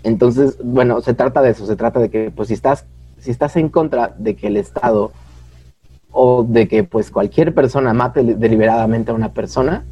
Entonces, 0.04 0.58
bueno, 0.62 1.00
se 1.00 1.14
trata 1.14 1.42
de 1.42 1.50
eso, 1.50 1.66
se 1.66 1.76
trata 1.76 2.00
de 2.00 2.10
que, 2.10 2.32
pues, 2.34 2.48
si 2.48 2.54
estás, 2.54 2.86
si 3.18 3.30
estás 3.30 3.56
en 3.56 3.68
contra 3.68 4.14
de 4.18 4.34
que 4.34 4.48
el 4.48 4.56
Estado 4.56 5.12
o 6.12 6.44
de 6.44 6.68
que, 6.68 6.84
pues, 6.84 7.10
cualquier 7.10 7.54
persona 7.54 7.92
mate 7.92 8.22
deliberadamente 8.22 9.10
a 9.10 9.14
una 9.14 9.32
persona, 9.32 9.84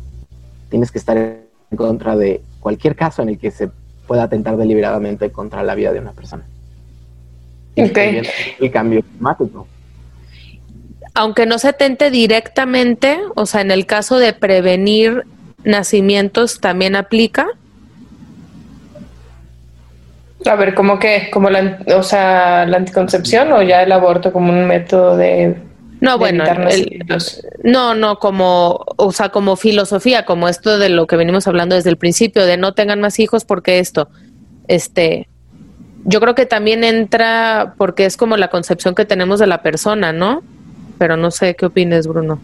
tienes 0.68 0.90
que 0.90 0.98
estar 0.98 1.16
en 1.16 1.76
contra 1.76 2.16
de 2.16 2.42
cualquier 2.61 2.94
caso 2.94 3.22
en 3.22 3.30
el 3.30 3.38
que 3.38 3.50
se 3.50 3.70
pueda 4.06 4.24
atentar 4.24 4.56
deliberadamente 4.56 5.30
contra 5.30 5.62
la 5.62 5.74
vida 5.74 5.92
de 5.92 6.00
una 6.00 6.12
persona. 6.12 6.44
Okay. 7.76 8.22
El 8.59 8.70
cambio 8.70 9.02
climático. 9.02 9.66
Aunque 11.14 11.46
no 11.46 11.59
se 11.59 11.68
atente 11.68 12.11
directamente, 12.11 13.18
o 13.35 13.46
sea, 13.46 13.61
en 13.62 13.70
el 13.70 13.87
caso 13.87 14.18
de 14.18 14.33
prevenir 14.33 15.24
nacimientos, 15.64 16.61
¿también 16.61 16.96
aplica? 16.96 17.46
A 20.46 20.54
ver, 20.54 20.74
¿cómo 20.74 20.98
que? 20.98 21.28
¿Como 21.30 21.50
la, 21.50 21.80
o 21.94 22.02
sea, 22.02 22.64
la 22.66 22.78
anticoncepción 22.78 23.52
o 23.52 23.62
ya 23.62 23.83
el 23.83 23.92
aborto 23.92 24.33
como 24.33 24.52
un 24.52 24.66
método 24.66 25.16
de... 25.16 25.56
No, 26.00 26.18
bueno, 26.18 26.44
no, 27.62 27.94
no, 27.94 28.18
como, 28.18 28.84
o 28.96 29.12
sea, 29.12 29.28
como 29.28 29.56
filosofía, 29.56 30.24
como 30.24 30.48
esto 30.48 30.78
de 30.78 30.88
lo 30.88 31.06
que 31.06 31.16
venimos 31.16 31.46
hablando 31.46 31.74
desde 31.74 31.90
el 31.90 31.98
principio, 31.98 32.46
de 32.46 32.56
no 32.56 32.72
tengan 32.72 33.00
más 33.00 33.18
hijos 33.18 33.44
porque 33.44 33.78
esto, 33.80 34.08
este, 34.66 35.28
yo 36.04 36.20
creo 36.20 36.34
que 36.34 36.46
también 36.46 36.84
entra 36.84 37.74
porque 37.76 38.06
es 38.06 38.16
como 38.16 38.36
la 38.36 38.48
concepción 38.48 38.94
que 38.94 39.04
tenemos 39.04 39.38
de 39.40 39.46
la 39.46 39.62
persona, 39.62 40.12
¿no? 40.12 40.42
Pero 40.98 41.16
no 41.16 41.30
sé 41.30 41.54
qué 41.54 41.66
opines, 41.66 42.06
Bruno. 42.06 42.40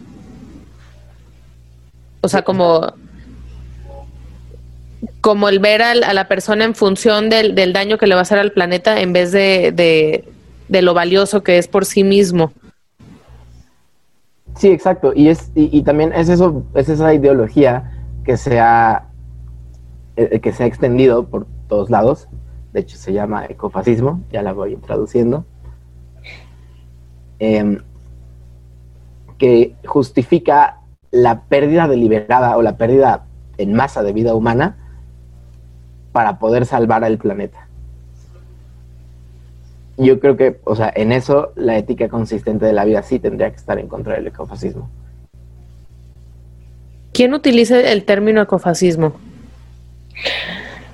O 2.21 2.27
sea, 2.27 2.43
como 2.43 2.93
como 5.21 5.49
el 5.49 5.59
ver 5.59 5.81
a, 5.81 5.93
la 5.93 6.27
persona 6.27 6.63
en 6.63 6.75
función 6.75 7.29
del, 7.29 7.73
daño 7.73 7.97
que 7.97 8.07
le 8.07 8.15
va 8.15 8.21
a 8.21 8.23
hacer 8.23 8.39
al 8.39 8.51
planeta 8.51 8.99
en 9.01 9.13
vez 9.13 9.31
de, 9.31 10.23
lo 10.69 10.93
valioso 10.93 11.43
que 11.43 11.57
es 11.57 11.67
por 11.67 11.85
sí 11.85 12.03
mismo. 12.03 12.53
Sí, 14.57 14.69
exacto. 14.69 15.13
Y 15.15 15.29
es 15.29 15.51
y, 15.55 15.81
también 15.83 16.11
es 16.13 16.29
eso 16.29 16.63
es 16.73 16.89
esa 16.89 17.13
ideología 17.13 17.91
que 18.23 18.37
se 18.37 18.59
ha 18.59 19.05
eh, 20.15 20.39
que 20.39 20.51
se 20.51 20.63
ha 20.63 20.65
extendido 20.65 21.27
por 21.27 21.45
todos 21.67 21.89
lados. 21.89 22.27
De 22.73 22.81
hecho, 22.81 22.97
se 22.97 23.13
llama 23.13 23.45
ecofascismo. 23.45 24.21
Ya 24.31 24.41
la 24.41 24.53
voy 24.53 24.75
traduciendo. 24.77 25.45
Em, 27.39 27.79
que 29.37 29.75
justifica 29.85 30.79
la 31.11 31.41
pérdida 31.41 31.87
deliberada 31.87 32.57
o 32.57 32.63
la 32.63 32.77
pérdida 32.77 33.25
en 33.57 33.73
masa 33.73 34.01
de 34.01 34.13
vida 34.13 34.33
humana 34.33 34.75
para 36.11 36.39
poder 36.39 36.65
salvar 36.65 37.03
al 37.03 37.19
planeta. 37.19 37.67
Yo 39.97 40.19
creo 40.19 40.37
que, 40.37 40.59
o 40.63 40.75
sea, 40.75 40.91
en 40.95 41.11
eso 41.11 41.51
la 41.55 41.77
ética 41.77 42.07
consistente 42.07 42.65
de 42.65 42.73
la 42.73 42.85
vida 42.85 43.01
sí 43.01 43.19
tendría 43.19 43.49
que 43.49 43.55
estar 43.55 43.79
en 43.79 43.87
contra 43.87 44.13
del 44.13 44.27
ecofascismo. 44.27 44.89
¿Quién 47.13 47.33
utiliza 47.33 47.79
el 47.79 48.03
término 48.03 48.41
ecofascismo? 48.41 49.13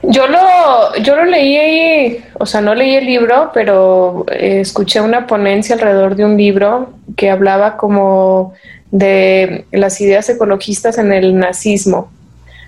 Yo 0.04 0.28
lo, 0.28 0.96
yo 1.02 1.16
lo 1.16 1.26
leí 1.26 2.24
o 2.40 2.46
sea, 2.46 2.62
no 2.62 2.76
leí 2.76 2.96
el 2.96 3.06
libro, 3.06 3.52
pero 3.54 4.26
eh, 4.32 4.60
escuché 4.62 5.02
una 5.02 5.28
ponencia 5.28 5.76
alrededor 5.76 6.16
de 6.16 6.26
un 6.26 6.38
libro 6.38 6.94
que 7.16 7.30
hablaba 7.30 7.78
como 7.78 8.54
de 8.92 9.66
las 9.72 10.00
ideas 10.02 10.30
ecologistas 10.30 10.98
en 10.98 11.14
el 11.14 11.38
nazismo. 11.38 12.12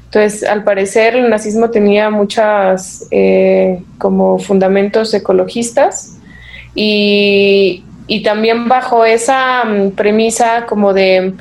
Entonces, 0.05 0.43
al 0.43 0.63
parecer, 0.63 1.15
el 1.15 1.29
nazismo 1.29 1.71
tenía 1.71 2.09
muchas 2.09 3.07
eh, 3.11 3.81
como 3.97 4.39
fundamentos 4.39 5.13
ecologistas 5.13 6.14
y, 6.75 7.83
también 8.23 8.67
bajo 8.67 9.05
esa 9.05 9.63
mm, 9.63 9.91
premisa 9.91 10.65
como 10.65 10.93
de, 10.93 11.33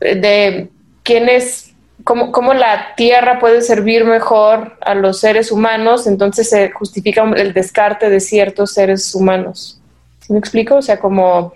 de 0.00 0.68
quién 1.02 1.28
es, 1.28 1.72
cómo, 2.04 2.30
cómo, 2.30 2.54
la 2.54 2.94
tierra 2.96 3.38
puede 3.40 3.62
servir 3.62 4.04
mejor 4.04 4.76
a 4.80 4.94
los 4.94 5.20
seres 5.20 5.50
humanos, 5.50 6.06
entonces 6.06 6.48
se 6.48 6.70
justifica 6.70 7.22
el 7.36 7.52
descarte 7.52 8.10
de 8.10 8.20
ciertos 8.20 8.72
seres 8.72 9.14
humanos. 9.14 9.80
¿Sí 10.20 10.32
me 10.32 10.38
explico? 10.38 10.76
O 10.76 10.82
sea, 10.82 10.98
como 10.98 11.52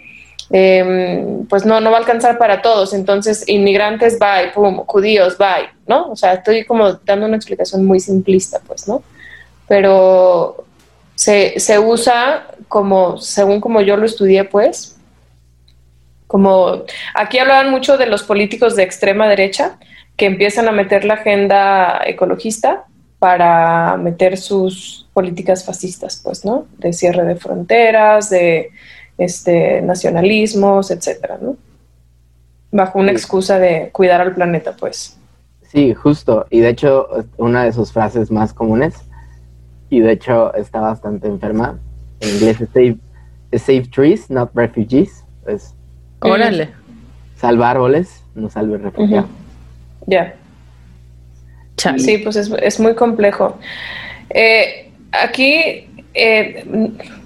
Em, 0.50 1.46
pues 1.46 1.66
no, 1.66 1.78
no 1.80 1.90
va 1.90 1.98
a 1.98 2.00
alcanzar 2.00 2.38
para 2.38 2.62
todos. 2.62 2.94
Entonces, 2.94 3.44
inmigrantes, 3.48 4.18
bye, 4.18 4.50
pum, 4.54 4.78
judíos, 4.86 5.36
bye, 5.36 5.68
¿no? 5.86 6.10
O 6.10 6.16
sea, 6.16 6.34
estoy 6.34 6.64
como 6.64 6.94
dando 7.04 7.26
una 7.26 7.36
explicación 7.36 7.84
muy 7.84 8.00
simplista, 8.00 8.60
pues, 8.66 8.88
¿no? 8.88 9.02
Pero 9.66 10.64
se, 11.18 11.58
se 11.58 11.80
usa 11.80 12.46
como, 12.68 13.18
según 13.18 13.60
como 13.60 13.80
yo 13.80 13.96
lo 13.96 14.06
estudié, 14.06 14.44
pues, 14.44 14.96
como 16.28 16.84
aquí 17.12 17.40
hablaban 17.40 17.72
mucho 17.72 17.98
de 17.98 18.06
los 18.06 18.22
políticos 18.22 18.76
de 18.76 18.84
extrema 18.84 19.26
derecha 19.26 19.80
que 20.16 20.26
empiezan 20.26 20.68
a 20.68 20.72
meter 20.72 21.04
la 21.04 21.14
agenda 21.14 22.02
ecologista 22.06 22.84
para 23.18 23.96
meter 23.96 24.36
sus 24.36 25.08
políticas 25.12 25.64
fascistas, 25.64 26.20
pues, 26.22 26.44
¿no? 26.44 26.68
De 26.78 26.92
cierre 26.92 27.24
de 27.24 27.34
fronteras, 27.34 28.30
de 28.30 28.70
este, 29.18 29.82
nacionalismos, 29.82 30.92
etcétera, 30.92 31.36
¿no? 31.42 31.56
Bajo 32.70 33.00
una 33.00 33.10
excusa 33.10 33.58
de 33.58 33.90
cuidar 33.90 34.20
al 34.20 34.36
planeta, 34.36 34.76
pues. 34.76 35.18
Sí, 35.62 35.94
justo. 35.94 36.46
Y 36.48 36.60
de 36.60 36.68
hecho, 36.68 37.08
una 37.38 37.64
de 37.64 37.72
sus 37.72 37.90
frases 37.90 38.30
más 38.30 38.52
comunes, 38.52 38.94
y 39.90 40.00
de 40.00 40.12
hecho 40.12 40.54
está 40.54 40.80
bastante 40.80 41.28
enferma, 41.28 41.78
en 42.20 42.28
inglés 42.30 42.60
es 42.60 42.68
save, 42.70 42.96
save 43.52 43.82
trees, 43.90 44.30
not 44.30 44.50
refugees. 44.54 45.24
Es, 45.46 45.74
Órale. 46.20 46.70
Salva 47.36 47.70
árboles, 47.70 48.24
no 48.34 48.50
salve 48.50 48.78
refugiados. 48.78 49.30
Ya. 50.06 50.34
Sí, 51.96 52.18
pues 52.18 52.34
es, 52.34 52.50
es 52.60 52.80
muy 52.80 52.94
complejo. 52.94 53.56
Eh, 54.30 54.90
aquí 55.12 55.86
eh, 56.12 56.66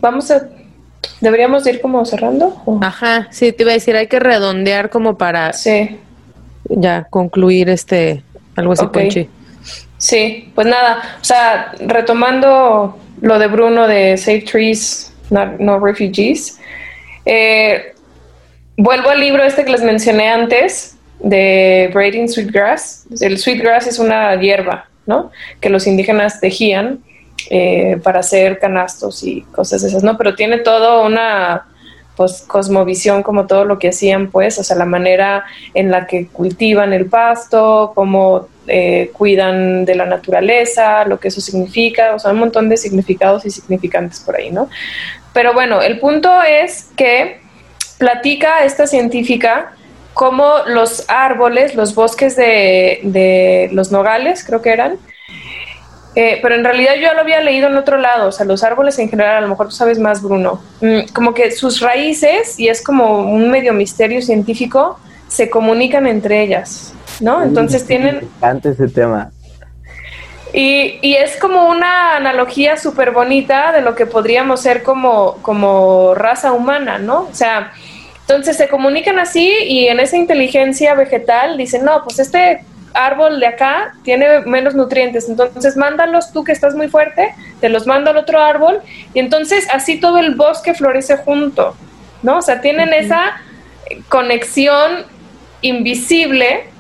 vamos 0.01 0.31
a 0.31 0.47
¿Deberíamos 1.23 1.65
ir 1.69 1.81
como 1.81 2.05
cerrando? 2.05 2.61
Ajá, 2.81 3.29
sí, 3.31 3.53
te 3.53 3.63
iba 3.63 3.71
a 3.71 3.75
decir, 3.75 3.95
hay 3.95 4.09
que 4.09 4.19
redondear 4.19 4.91
como 4.91 5.17
para 5.17 5.53
sí. 5.53 5.97
ya 6.69 7.05
concluir 7.11 7.69
este, 7.69 8.25
algo 8.57 8.73
así, 8.73 8.85
okay. 8.85 9.29
Sí, 10.03 10.51
pues 10.57 10.67
nada, 10.67 11.17
o 11.21 11.25
sea, 11.25 11.71
retomando 11.79 12.99
lo 13.21 13.39
de 13.39 13.47
Bruno 13.47 13.87
de 13.87 14.17
Save 14.17 14.41
Trees, 14.41 15.15
No, 15.31 15.79
Refugees, 15.79 16.59
eh, 17.25 17.95
vuelvo 18.77 19.11
al 19.11 19.21
libro 19.21 19.45
este 19.45 19.65
que 19.65 19.71
les 19.71 19.85
mencioné 19.85 20.29
antes, 20.29 20.97
de 21.21 21.89
Braiding 21.95 22.29
Sweetgrass. 22.29 23.07
El 23.21 23.39
sweetgrass 23.39 23.87
es 23.87 24.01
una 24.01 24.35
hierba, 24.41 24.89
¿no? 25.07 25.31
Que 25.61 25.71
los 25.71 25.87
indígenas 25.87 26.41
tejían 26.41 26.99
eh, 27.49 28.01
para 28.03 28.19
hacer 28.19 28.59
canastos 28.59 29.23
y 29.23 29.43
cosas 29.53 29.85
esas, 29.85 30.03
¿no? 30.03 30.19
Pero 30.19 30.35
tiene 30.35 30.59
todo 30.59 31.07
una 31.07 31.69
pues 32.17 32.43
cosmovisión 32.43 33.23
como 33.23 33.47
todo 33.47 33.65
lo 33.65 33.79
que 33.79 33.91
hacían, 33.91 34.33
pues, 34.33 34.59
o 34.59 34.65
sea, 34.65 34.77
la 34.77 34.85
manera 34.85 35.45
en 35.75 35.93
la 35.93 36.09
que 36.09 36.27
cultivan 36.27 36.93
el 36.93 37.07
pasto, 37.07 37.93
cómo 37.95 38.49
eh, 38.69 39.11
cuidan 39.13 39.85
de 39.85 39.95
la 39.95 40.07
naturaleza, 40.07 41.05
lo 41.05 41.19
que 41.19 41.29
eso 41.29 41.41
significa, 41.41 42.15
o 42.15 42.19
sea, 42.19 42.31
un 42.31 42.39
montón 42.39 42.69
de 42.69 42.77
significados 42.77 43.45
y 43.45 43.51
significantes 43.51 44.21
por 44.21 44.37
ahí, 44.37 44.51
¿no? 44.51 44.69
Pero 45.33 45.53
bueno, 45.55 45.81
el 45.83 45.99
punto 45.99 46.43
es 46.43 46.89
que 46.97 47.41
platica 47.99 48.65
esta 48.65 48.87
científica 48.87 49.73
cómo 50.15 50.59
los 50.67 51.05
árboles, 51.09 51.75
los 51.75 51.95
bosques 51.95 52.37
de, 52.37 53.69
los 53.73 53.93
nogales, 53.93 54.45
creo 54.45 54.63
que 54.63 54.71
eran, 54.71 54.99
eh, 56.15 56.39
pero 56.43 56.55
en 56.55 56.65
realidad 56.65 56.95
yo 56.97 57.03
ya 57.03 57.15
lo 57.15 57.21
había 57.21 57.41
leído 57.41 57.69
en 57.69 57.77
otro 57.77 57.97
lado, 57.97 58.29
o 58.29 58.33
sea, 58.33 58.45
los 58.45 58.63
árboles 58.63 58.99
en 58.99 59.09
general, 59.09 59.39
a 59.39 59.41
lo 59.41 59.49
mejor 59.49 59.69
tú 59.69 59.73
sabes 59.73 59.99
más, 59.99 60.23
Bruno, 60.23 60.61
mm, 60.81 61.13
como 61.15 61.33
que 61.33 61.51
sus 61.53 61.81
raíces, 61.81 62.59
y 62.59 62.69
es 62.69 62.83
como 62.83 63.21
un 63.21 63.51
medio 63.51 63.73
misterio 63.73 64.21
científico, 64.21 64.99
se 65.29 65.49
comunican 65.49 66.07
entre 66.07 66.43
ellas, 66.43 66.93
¿no? 67.21 67.43
Entonces 67.43 67.87
tienen... 67.87 68.29
Antes 68.41 68.79
ese 68.81 68.93
tema. 68.93 69.31
Y, 70.53 70.99
y, 71.01 71.15
es 71.15 71.37
como 71.39 71.69
una 71.69 72.17
analogía 72.17 72.77
súper 72.77 73.13
bonita 73.13 73.73
de 73.73 73.81
lo 73.81 73.95
que 73.95 74.05
podríamos 74.05 74.61
ser 74.61 74.83
como, 74.83 75.39
como 75.41 76.15
raza 76.15 76.53
humana, 76.53 76.99
¿no? 76.99 77.23
O 77.23 77.35
sea, 77.35 77.73
entonces 78.21 78.59
se 78.59 78.69
comunican 78.69 79.19
así 79.19 79.51
y 79.65 79.89
en 79.89 79.99
esa 79.99 80.17
inteligencia 80.17 80.95
vegetal 80.95 81.57
dicen, 81.57 81.85
no, 81.85 82.05
pues 82.05 82.19
este 82.19 82.65
árbol 82.95 83.41
de 83.41 83.47
acá 83.47 83.95
tiene 84.05 84.41
menos 84.41 84.75
nutrientes, 84.75 85.29
entonces 85.29 85.77
mándalos 85.77 86.33
tú 86.33 86.45
que 86.45 86.53
estás 86.53 86.75
muy 86.75 86.89
fuerte, 86.89 87.35
te 87.61 87.69
los 87.69 87.87
mando 87.87 88.11
al 88.11 88.19
otro 88.19 88.41
árbol 88.41 88.81
y 89.15 89.19
entonces 89.19 89.67
así 89.73 89.99
todo 89.99 90.19
el 90.19 90.35
bosque 90.35 90.75
florece 90.75 91.17
junto, 91.17 91.75
¿no? 92.23 92.39
O 92.39 92.43
sea, 92.43 92.61
tienen 92.61 92.93
esa 92.93 93.41
conexión 94.09 95.05
invisible 95.63 96.72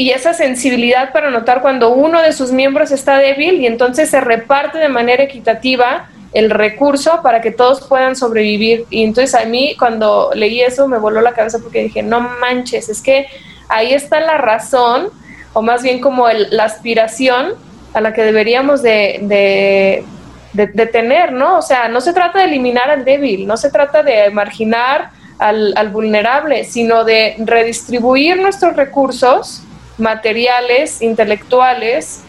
y 0.00 0.12
esa 0.12 0.32
sensibilidad 0.32 1.12
para 1.12 1.30
notar 1.30 1.60
cuando 1.60 1.90
uno 1.90 2.22
de 2.22 2.32
sus 2.32 2.52
miembros 2.52 2.90
está 2.90 3.18
débil 3.18 3.60
y 3.60 3.66
entonces 3.66 4.08
se 4.08 4.18
reparte 4.18 4.78
de 4.78 4.88
manera 4.88 5.24
equitativa 5.24 6.08
el 6.32 6.48
recurso 6.48 7.20
para 7.22 7.42
que 7.42 7.50
todos 7.50 7.86
puedan 7.86 8.16
sobrevivir. 8.16 8.86
Y 8.88 9.04
entonces 9.04 9.34
a 9.34 9.44
mí 9.44 9.76
cuando 9.78 10.30
leí 10.34 10.62
eso 10.62 10.88
me 10.88 10.96
voló 10.96 11.20
la 11.20 11.34
cabeza 11.34 11.58
porque 11.62 11.82
dije, 11.82 12.02
no 12.02 12.18
manches, 12.18 12.88
es 12.88 13.02
que 13.02 13.26
ahí 13.68 13.92
está 13.92 14.20
la 14.20 14.38
razón, 14.38 15.10
o 15.52 15.60
más 15.60 15.82
bien 15.82 16.00
como 16.00 16.26
la 16.30 16.64
aspiración 16.64 17.52
a 17.92 18.00
la 18.00 18.14
que 18.14 18.22
deberíamos 18.22 18.80
de, 18.80 20.06
de, 20.54 20.86
tener, 20.86 21.32
¿no? 21.32 21.58
O 21.58 21.62
sea, 21.62 21.88
no 21.88 22.00
se 22.00 22.14
trata 22.14 22.38
de 22.38 22.46
eliminar 22.46 22.88
al 22.88 23.04
débil, 23.04 23.46
no 23.46 23.58
se 23.58 23.70
trata 23.70 24.02
de 24.02 24.30
marginar 24.30 25.10
al 25.38 25.90
vulnerable, 25.90 26.64
sino 26.64 27.04
de 27.04 27.34
redistribuir 27.38 28.40
nuestros 28.40 28.76
recursos 28.76 29.64
materiales, 30.00 31.02
intelectuales, 31.02 32.22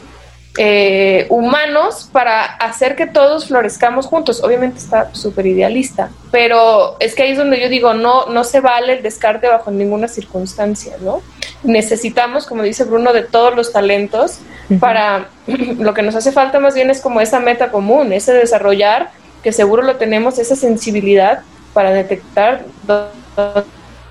eh, 0.57 1.27
humanos 1.29 2.09
para 2.11 2.43
hacer 2.43 2.97
que 2.97 3.07
todos 3.07 3.47
florezcamos 3.47 4.05
juntos. 4.05 4.43
Obviamente 4.43 4.79
está 4.79 5.13
súper 5.15 5.45
idealista, 5.47 6.11
pero 6.29 6.97
es 6.99 7.15
que 7.15 7.23
ahí 7.23 7.31
es 7.31 7.37
donde 7.37 7.61
yo 7.61 7.69
digo, 7.69 7.93
no, 7.93 8.25
no 8.25 8.43
se 8.43 8.59
vale 8.59 8.93
el 8.93 9.03
descarte 9.03 9.47
bajo 9.47 9.71
ninguna 9.71 10.09
circunstancia, 10.09 10.97
¿no? 11.01 11.21
Necesitamos, 11.63 12.47
como 12.47 12.63
dice 12.63 12.83
Bruno, 12.83 13.13
de 13.13 13.23
todos 13.23 13.55
los 13.55 13.71
talentos 13.71 14.39
para 14.81 15.29
lo 15.47 15.93
que 15.93 16.01
nos 16.01 16.15
hace 16.15 16.33
falta 16.33 16.59
más 16.59 16.75
bien 16.75 16.89
es 16.89 16.99
como 16.99 17.21
esa 17.21 17.39
meta 17.39 17.71
común, 17.71 18.11
ese 18.11 18.33
desarrollar, 18.33 19.11
que 19.43 19.53
seguro 19.53 19.83
lo 19.83 19.95
tenemos, 19.95 20.37
esa 20.37 20.57
sensibilidad 20.57 21.43
para 21.73 21.91
detectar 21.91 22.65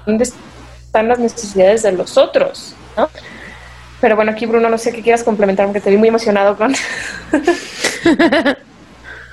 dónde 0.06 0.24
están 0.24 1.08
las 1.08 1.18
necesidades 1.18 1.82
de 1.82 1.92
los 1.92 2.16
otros, 2.16 2.74
¿no? 2.96 3.10
Pero 4.00 4.16
bueno, 4.16 4.32
aquí 4.32 4.46
Bruno, 4.46 4.68
no 4.68 4.78
sé 4.78 4.92
qué 4.92 5.02
quieras 5.02 5.22
complementar 5.22 5.66
porque 5.66 5.80
te 5.80 5.90
vi 5.90 5.96
muy 5.96 6.08
emocionado 6.08 6.56
con... 6.56 6.72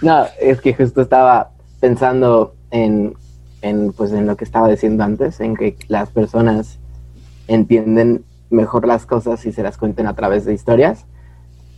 no, 0.01 0.25
es 0.39 0.61
que 0.61 0.73
justo 0.73 1.01
estaba 1.01 1.51
pensando 1.79 2.53
en, 2.71 3.13
en, 3.61 3.93
pues, 3.93 4.11
en 4.11 4.27
lo 4.27 4.35
que 4.35 4.43
estaba 4.43 4.67
diciendo 4.67 5.03
antes, 5.03 5.39
en 5.39 5.55
que 5.55 5.77
las 5.87 6.09
personas 6.09 6.79
entienden 7.47 8.25
mejor 8.49 8.87
las 8.87 9.05
cosas 9.05 9.45
y 9.45 9.51
se 9.51 9.63
las 9.63 9.77
cuenten 9.77 10.07
a 10.07 10.15
través 10.15 10.45
de 10.45 10.53
historias. 10.53 11.05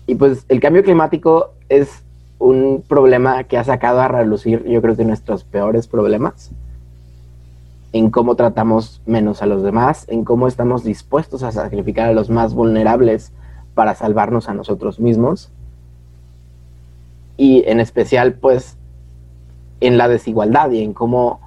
Y 0.07 0.15
pues 0.15 0.45
el 0.49 0.59
cambio 0.59 0.83
climático 0.83 1.53
es 1.69 2.03
un 2.39 2.83
problema 2.87 3.43
que 3.43 3.57
ha 3.57 3.63
sacado 3.63 4.01
a 4.01 4.07
relucir, 4.07 4.63
yo 4.65 4.81
creo 4.81 4.95
que 4.95 5.05
nuestros 5.05 5.43
peores 5.43 5.87
problemas 5.87 6.51
en 7.91 8.11
cómo 8.11 8.35
tratamos 8.35 9.01
menos 9.05 9.41
a 9.41 9.45
los 9.45 9.63
demás, 9.63 10.05
en 10.07 10.23
cómo 10.23 10.47
estamos 10.47 10.83
dispuestos 10.83 11.43
a 11.43 11.51
sacrificar 11.51 12.09
a 12.09 12.13
los 12.13 12.29
más 12.29 12.53
vulnerables 12.53 13.31
para 13.73 13.95
salvarnos 13.95 14.49
a 14.49 14.53
nosotros 14.53 14.99
mismos. 14.99 15.49
Y 17.37 17.63
en 17.67 17.79
especial, 17.79 18.33
pues, 18.33 18.77
en 19.81 19.97
la 19.97 20.07
desigualdad 20.07 20.71
y 20.71 20.83
en 20.83 20.93
cómo 20.93 21.39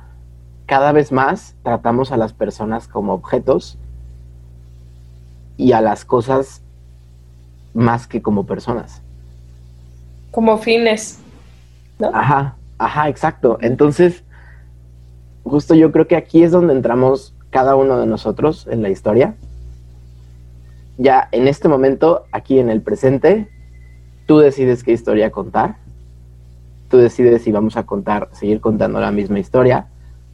cada 0.67 0.93
vez 0.93 1.13
más 1.13 1.55
tratamos 1.63 2.13
a 2.13 2.17
las 2.17 2.33
personas 2.33 2.89
como 2.89 3.13
objetos 3.13 3.79
y 5.57 5.73
a 5.73 5.81
las 5.81 6.05
cosas 6.05 6.63
más 7.75 8.07
que 8.07 8.23
como 8.23 8.47
personas. 8.47 9.03
Como 10.31 10.57
fines. 10.59 11.19
¿no? 11.99 12.11
Ajá, 12.15 12.57
ajá, 12.79 13.09
exacto. 13.09 13.59
Entonces, 13.61 14.25
justo 15.45 15.75
yo 15.75 15.93
creo 15.93 16.07
que 16.07 16.17
aquí 16.17 16.43
es 16.43 16.51
donde 16.51 16.75
entramos 16.75 17.35
cada 17.51 17.77
uno 17.77 17.99
de 17.99 18.07
nosotros 18.07 18.67
en 18.71 18.83
la 18.83 18.91
historia. 18.91 19.35
Ya 20.99 21.29
en 21.33 21.49
este 21.49 21.69
momento, 21.69 22.25
aquí 22.33 22.59
en 22.59 22.71
el 22.71 22.83
presente, 22.83 23.49
tú 24.27 24.39
decides 24.39 24.85
qué 24.85 24.93
historia 24.93 25.31
contar. 25.31 25.77
Tú 26.89 26.99
decides 26.99 27.43
si 27.43 27.53
vamos 27.53 27.77
a 27.77 27.85
contar, 27.85 28.29
seguir 28.33 28.61
contando 28.61 29.01
la 29.01 29.11
misma 29.11 29.39
historia, 29.39 29.87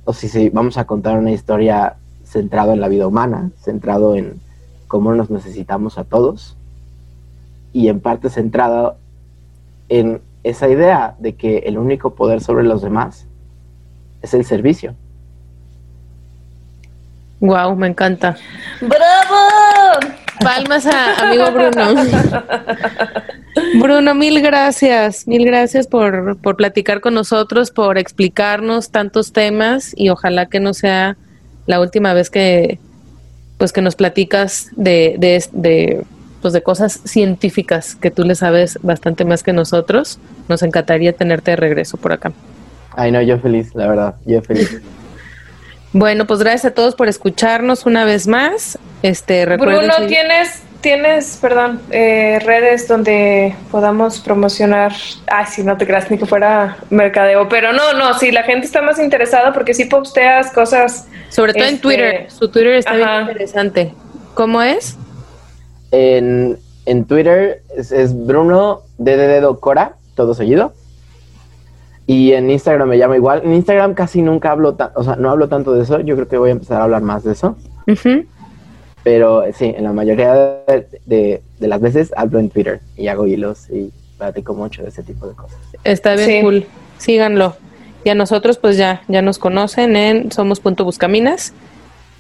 o 0.05 0.13
si 0.13 0.49
vamos 0.51 0.77
a 0.77 0.87
contar 0.87 1.19
una 1.19 1.31
historia 1.31 1.97
centrado 2.25 2.73
en 2.73 2.81
la 2.81 2.89
vida 2.89 3.07
humana, 3.07 3.51
centrado 3.61 4.17
en 4.17 4.41
cómo 4.89 5.15
nos 5.15 5.31
necesitamos 5.31 5.99
a 5.99 6.05
todos, 6.05 6.57
y 7.73 7.89
en 7.89 8.01
parte 8.01 8.29
centrado 8.29 8.97
en 9.89 10.21
esa 10.43 10.69
idea 10.69 11.15
de 11.21 11.35
que 11.35 11.59
el 11.59 11.79
único 11.79 12.15
poder 12.15 12.41
sobre 12.41 12.65
los 12.65 12.83
demás 12.83 13.28
es 14.23 14.35
el 14.35 14.45
servicio. 14.45 14.95
Wow, 17.41 17.77
me 17.77 17.87
encanta. 17.89 18.37
¡Bravo! 18.81 20.15
Palmas 20.41 20.87
a 20.87 21.29
amigo 21.29 21.51
Bruno. 21.51 21.95
Bruno, 23.81 24.15
mil 24.15 24.41
gracias, 24.41 25.27
mil 25.27 25.45
gracias 25.45 25.87
por, 25.87 26.37
por 26.39 26.57
platicar 26.57 27.01
con 27.01 27.15
nosotros, 27.15 27.71
por 27.71 27.99
explicarnos 27.99 28.91
tantos 28.91 29.33
temas 29.33 29.93
y 29.97 30.11
ojalá 30.11 30.47
que 30.47 30.61
no 30.61 30.75
sea 30.75 31.17
la 31.67 31.81
última 31.81 32.13
vez 32.15 32.31
que 32.31 32.79
pues 33.59 33.73
que 33.73 33.83
nos 33.83 33.97
platicas 33.97 34.71
de, 34.77 35.17
de, 35.19 35.45
de, 35.53 36.05
pues 36.41 36.55
de 36.55 36.63
cosas 36.63 37.01
científicas 37.05 37.97
que 37.97 38.13
tú 38.13 38.23
le 38.23 38.37
sabes 38.37 38.79
bastante 38.83 39.25
más 39.25 39.43
que 39.43 39.53
nosotros. 39.53 40.21
Nos 40.49 40.63
encantaría 40.63 41.13
tenerte 41.13 41.51
de 41.51 41.57
regreso 41.57 41.97
por 41.97 42.13
acá. 42.13 42.33
Ay, 42.99 43.13
no, 43.13 43.23
yo 43.23 43.39
feliz, 43.39 43.73
la 43.77 43.87
verdad, 43.87 44.15
yo 44.25 44.43
feliz. 44.43 44.83
bueno, 45.93 46.27
pues 46.27 46.41
gracias 46.41 46.65
a 46.65 46.75
todos 46.75 46.97
por 46.97 47.07
escucharnos 47.07 47.87
una 47.87 48.05
vez 48.05 48.27
más. 48.27 48.77
Este, 49.05 49.47
Bruno, 49.47 49.95
tienes, 50.09 50.65
tienes, 50.81 51.39
perdón, 51.41 51.81
eh, 51.93 52.41
redes 52.45 52.89
donde 52.89 53.55
podamos 53.71 54.19
promocionar. 54.19 54.93
Ay, 55.29 55.47
si 55.47 55.63
no 55.63 55.77
te 55.77 55.87
creas 55.87 56.11
ni 56.11 56.19
que 56.19 56.27
fuera 56.27 56.79
mercadeo, 56.91 57.49
pero 57.49 57.73
no, 57.73 57.93
no, 57.93 58.19
si 58.19 58.33
la 58.33 58.43
gente 58.43 58.67
está 58.67 58.83
más 58.83 58.99
interesada 58.99 59.53
porque 59.53 59.75
si 59.75 59.85
posteas 59.85 60.51
cosas. 60.51 61.07
Sobre 61.29 61.53
todo 61.53 61.63
en 61.63 61.75
este, 61.75 61.83
Twitter. 61.83 62.27
Su 62.33 62.49
Twitter 62.49 62.75
está 62.75 62.97
bien 62.97 63.09
interesante. 63.21 63.95
¿Cómo 64.35 64.61
es? 64.61 64.97
En, 65.93 66.59
en 66.85 67.05
Twitter 67.05 67.63
es, 67.77 67.93
es 67.93 68.27
Bruno 68.27 68.83
de 68.99 69.41
Cora, 69.61 69.93
todo 70.17 70.35
seguido. 70.35 70.73
Y 72.09 72.33
en 72.33 72.51
Instagram 72.51 72.89
me 72.89 72.97
llama 72.97 73.17
igual. 73.17 73.43
En 73.45 73.53
Instagram 73.53 73.93
casi 73.93 74.23
nunca 74.23 74.51
hablo, 74.51 74.75
o 74.95 75.05
sea, 75.05 75.17
no 75.17 75.29
hablo 75.29 75.47
tanto 75.47 75.75
de 75.75 75.83
eso. 75.83 76.01
Yo 76.01 76.15
creo 76.15 76.27
que 76.27 76.39
voy 76.39 76.49
a 76.49 76.53
empezar 76.53 76.81
a 76.81 76.85
hablar 76.85 77.03
más 77.03 77.23
de 77.23 77.33
eso. 77.33 77.55
Pero 79.03 79.45
sí, 79.53 79.75
en 79.77 79.85
la 79.85 79.93
mayoría 79.93 80.33
de, 81.05 81.43
las 81.59 81.81
veces 81.83 82.11
hablo 82.17 82.39
en 82.39 82.49
Twitter 82.49 82.81
y 82.97 83.09
hago 83.09 83.27
hilos 83.27 83.69
y 83.69 83.93
platico 84.17 84.55
mucho 84.55 84.83
de 84.83 84.89
ese 84.89 85.03
tipo 85.03 85.27
de 85.27 85.35
cosas. 85.35 85.59
Está 85.85 86.17
bien 86.17 86.43
cool. 86.43 86.67
Síganlo. 86.97 87.57
Y 88.05 88.09
a 88.09 88.15
nosotros 88.15 88.57
pues 88.57 88.79
ya, 88.79 89.03
ya 89.07 89.21
nos 89.21 89.39
conocen 89.39 89.95
en 89.95 90.33
Somos 90.33 90.61
Punto 90.61 90.85
Buscaminas. 90.85 91.53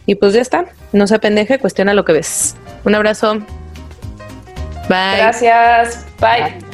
Y 0.04 0.16
pues 0.16 0.34
ya 0.34 0.42
está. 0.42 0.66
No 0.92 1.06
se 1.06 1.18
pendeje, 1.18 1.58
cuestiona 1.58 1.94
lo 1.94 2.04
que 2.04 2.12
ves. 2.12 2.56
Un 2.84 2.94
abrazo. 2.94 3.36
Bye. 4.90 5.16
Gracias. 5.16 6.04
Bye. 6.20 6.67